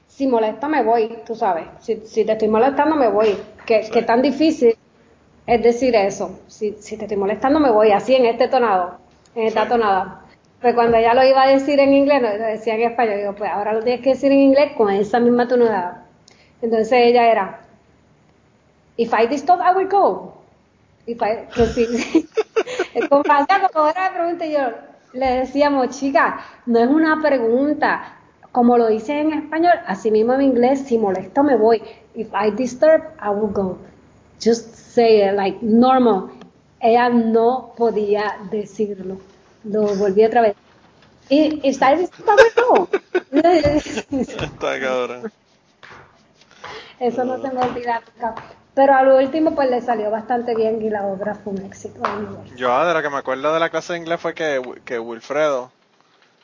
[0.07, 3.35] si molesta me voy, tú sabes, si, si te estoy molestando me voy,
[3.65, 4.77] que, que tan difícil
[5.47, 8.99] es decir eso, si, si te estoy molestando me voy, así en este tonado,
[9.33, 10.24] en esta tonada.
[10.65, 13.51] Pues cuando ella lo iba a decir en inglés, lo decía en español, digo, pues
[13.51, 16.05] ahora lo tienes que decir en inglés con esa misma tonada.
[16.59, 17.59] Entonces ella era,
[18.97, 20.33] if I stop, I will go.
[21.05, 22.27] If I, sí,
[23.09, 24.71] como otra pregunta, yo
[25.13, 28.17] le decíamos, chica, no es una pregunta,
[28.51, 31.79] como lo dice en español, así mismo en inglés, si molesto me voy.
[32.15, 33.77] If I disturb, I will go.
[34.43, 36.31] Just say it like normal.
[36.79, 39.19] Ella no podía decirlo.
[39.65, 40.55] Lo volví otra vez.
[41.29, 42.89] Y está disturb,
[43.31, 45.31] Está cabrón.
[46.99, 48.01] Eso no se me olvida
[48.73, 52.01] Pero al último pues le salió bastante bien y la obra fue un éxito.
[52.55, 55.71] Yo de lo que me acuerdo de la clase de inglés fue que, que Wilfredo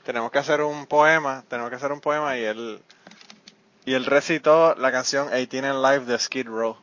[0.03, 2.81] tenemos que hacer un poema, tenemos que hacer un poema y él
[3.85, 6.77] y él recitó la canción 18 in Life de Skid Row.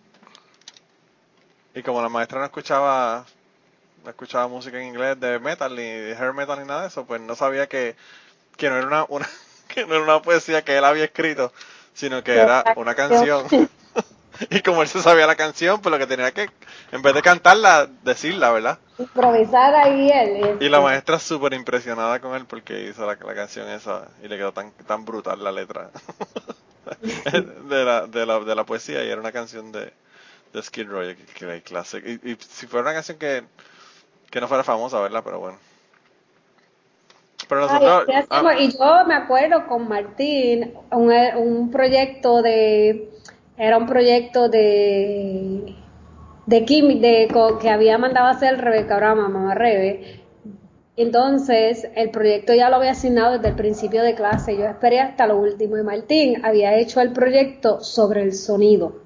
[1.74, 3.24] Y como la maestra no escuchaba
[4.08, 7.04] no escuchaba música en inglés de metal ni de hair metal ni nada de eso,
[7.04, 7.94] pues no sabía que,
[8.56, 9.28] que no era una, una
[9.68, 11.52] que no era una poesía que él había escrito,
[11.92, 13.46] sino que era una canción.
[14.50, 16.48] y como él se sabía la canción, pues lo que tenía que,
[16.90, 18.78] en vez de cantarla, decirla, ¿verdad?
[18.98, 20.56] Improvisar ahí él.
[20.58, 24.52] Y la maestra súper impresionada con él porque hizo la, canción esa y le quedó
[24.52, 25.90] tan, tan brutal la letra
[27.68, 29.92] de, la, de, la, de la poesía y era una canción de,
[30.52, 31.02] de Skid Row,
[31.34, 31.98] que, era clase.
[31.98, 33.44] Y, si fuera una canción que,
[34.30, 35.22] que no fuera famosa, ¿verdad?
[35.24, 35.58] Pero bueno.
[37.48, 43.10] Pero nosotros, ah, y yo me acuerdo con Martín, un, un proyecto de,
[43.56, 45.74] era un proyecto de,
[46.44, 50.20] de, de que había mandado a hacer Rebeca Brama, mamá Rebe.
[50.98, 54.56] Entonces, el proyecto ya lo había asignado desde el principio de clase.
[54.56, 58.96] Yo esperé hasta lo último y Martín había hecho el proyecto sobre el sonido.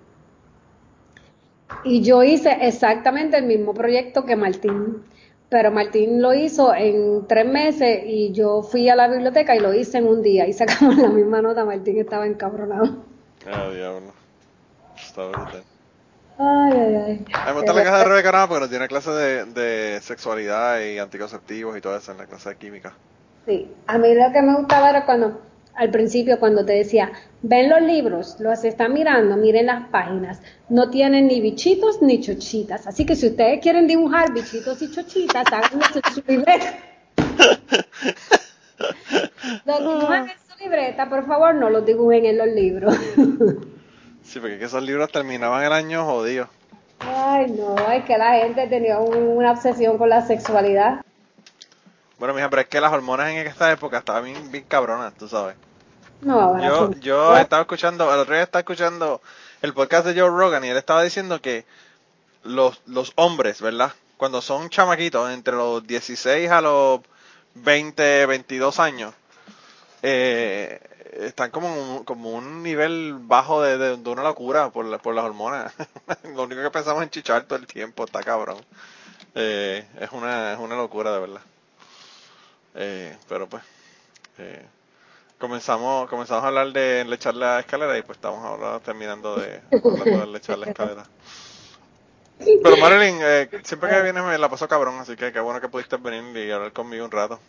[1.85, 5.03] Y yo hice exactamente el mismo proyecto que Martín
[5.53, 9.74] pero Martín lo hizo en tres meses y yo fui a la biblioteca y lo
[9.74, 13.05] hice en un día y sacamos la misma nota, Martín estaba encabronado.
[13.47, 14.15] Ah, diablo.
[14.97, 15.62] Está brutal.
[16.39, 17.24] Ay, ay, ay.
[17.35, 20.01] A mí me gusta la casa de Rebeca Rama porque nos tiene clase de, de
[20.01, 22.95] sexualidad y anticonceptivos y todo eso en la clase de química.
[23.45, 25.43] Sí, a mí lo que me gustaba era cuando
[25.74, 27.12] al principio cuando te decía,
[27.43, 32.86] ven los libros, los están mirando, miren las páginas, no tienen ni bichitos ni chochitas,
[32.86, 36.74] así que si ustedes quieren dibujar bichitos y chochitas, háganlo en su libreta.
[39.64, 42.97] los dibujan en su libreta, por favor, no los dibujen en los libros.
[44.23, 46.48] sí, porque esos libros terminaban el año jodido.
[47.01, 51.05] Ay, no, es que la gente tenía una obsesión con la sexualidad.
[52.20, 55.27] Bueno, mija, pero es que las hormonas en esta época estaban bien, bien cabronas, tú
[55.27, 55.56] sabes.
[56.23, 59.20] No, yo, yo estaba escuchando, el otro día estaba escuchando
[59.61, 61.65] el podcast de Joe Rogan y él estaba diciendo que
[62.44, 63.93] los, los hombres, ¿verdad?
[64.16, 67.01] Cuando son chamaquitos, entre los 16 a los
[67.55, 69.12] 20, 22 años,
[70.03, 70.81] eh,
[71.12, 75.74] están como un, como un nivel bajo de, de, una locura por, por las hormonas.
[76.35, 78.59] Lo único que pensamos en chichar todo el tiempo, está cabrón.
[79.35, 81.40] Eh, es, una, es una locura, de verdad.
[82.74, 83.62] Eh, pero pues,
[84.39, 84.65] eh,
[85.43, 90.39] comenzamos, comenzamos a hablar de echar la escalera y pues estamos ahora terminando de, de
[90.39, 91.02] echar la escalera.
[92.39, 95.69] Pero Marilyn, eh, siempre que vienes me la paso cabrón, así que qué bueno que
[95.69, 97.40] pudiste venir y hablar conmigo un rato.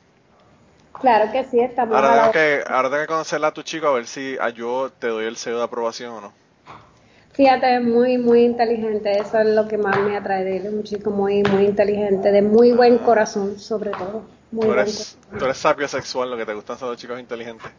[1.00, 3.94] Claro que sí, estamos ahora tengo que Ahora tengo que conocerla a tu chico a
[3.94, 6.34] ver si a yo te doy el sello de aprobación o no.
[7.34, 10.74] Fíjate, es muy, muy inteligente, eso es lo que más me atrae de él, es
[10.74, 14.24] un chico muy, muy inteligente, de muy buen corazón sobre todo
[14.62, 15.18] tú, eres,
[15.54, 17.72] sapio sexual, lo que te gustan son los chicos inteligentes.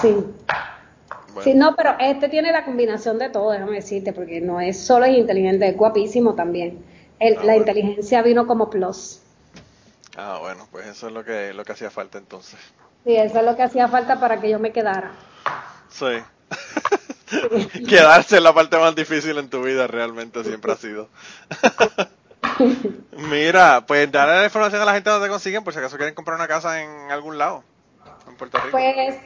[0.00, 0.16] Sí.
[1.42, 5.04] Sí, no, pero este tiene la combinación de todo, déjame decirte, porque no es solo
[5.04, 6.82] es inteligente, es guapísimo también.
[7.18, 9.20] El, ah, la inteligencia vino como plus.
[10.16, 12.58] Ah, bueno, pues eso es lo que, lo que hacía falta entonces.
[13.04, 15.12] Sí, eso es lo que hacía falta para que yo me quedara.
[15.90, 16.06] Sí.
[17.88, 21.08] Quedarse es la parte más difícil en tu vida, realmente siempre ha sido.
[23.30, 26.36] Mira, pues darle la información a la gente donde consiguen, por si acaso quieren comprar
[26.36, 27.64] una casa en algún lado,
[28.28, 28.72] en Puerto Rico.
[28.72, 29.16] Pues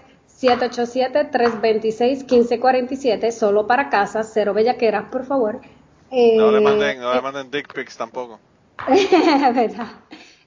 [0.40, 5.60] 787-326-1547, solo para casas, cero bellaqueras, por favor.
[6.10, 8.38] no le manden, no le eh, manden dick pics tampoco.
[8.88, 9.88] ¿Verdad?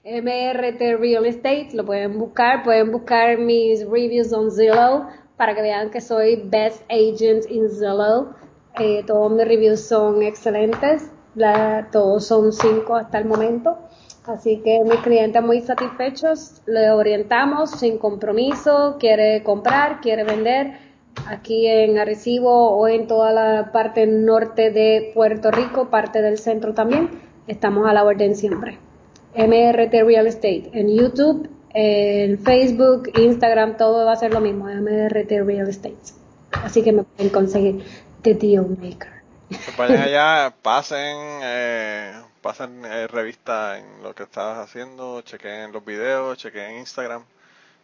[0.04, 5.08] MRT Real Estate, lo pueden buscar, pueden buscar mis reviews on Zillow
[5.38, 8.34] para que vean que soy best agent in Zillow.
[8.80, 11.13] Eh, todos mis reviews son excelentes.
[11.36, 13.78] La, todos son cinco hasta el momento.
[14.26, 20.78] Así que mis clientes muy satisfechos, le orientamos sin compromiso, quiere comprar, quiere vender
[21.28, 26.74] aquí en Arecibo o en toda la parte norte de Puerto Rico, parte del centro
[26.74, 27.10] también,
[27.48, 28.78] estamos a la orden siempre.
[29.36, 35.32] MRT Real Estate en YouTube, en Facebook, Instagram, todo va a ser lo mismo, MRT
[35.44, 35.98] Real Estate.
[36.64, 37.84] Así que me pueden conseguir
[38.22, 39.13] The Deal Maker.
[39.78, 46.38] Vayan allá, pasen, eh, pasen eh, revista en lo que estás haciendo, chequen los videos,
[46.38, 47.24] chequen Instagram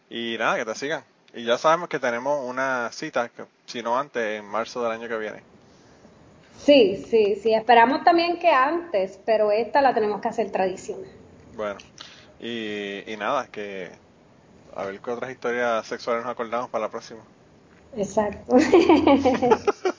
[0.09, 1.03] y nada, que te sigan.
[1.33, 5.07] Y ya sabemos que tenemos una cita, que, si no antes, en marzo del año
[5.07, 5.41] que viene.
[6.57, 10.99] Sí, sí, sí, esperamos también que antes, pero esta la tenemos que hacer tradición.
[11.55, 11.77] Bueno,
[12.39, 13.89] y, y nada, que
[14.75, 17.21] a ver qué otras historias sexuales nos acordamos para la próxima.
[17.95, 18.55] Exacto.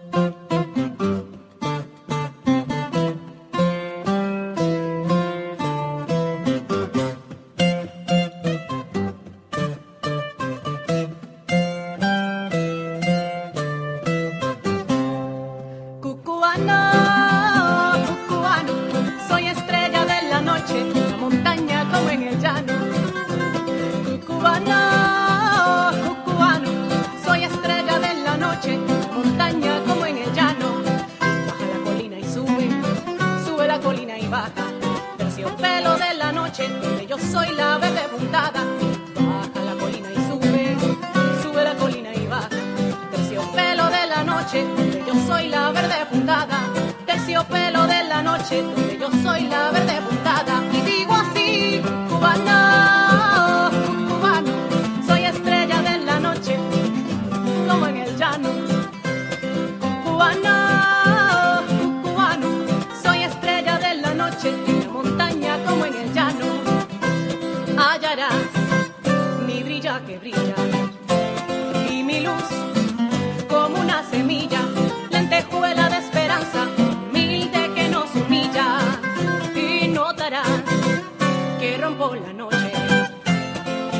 [82.01, 82.71] Rompo la noche.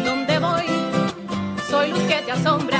[0.04, 0.66] Donde voy,
[1.70, 2.71] soy luz que te asombra.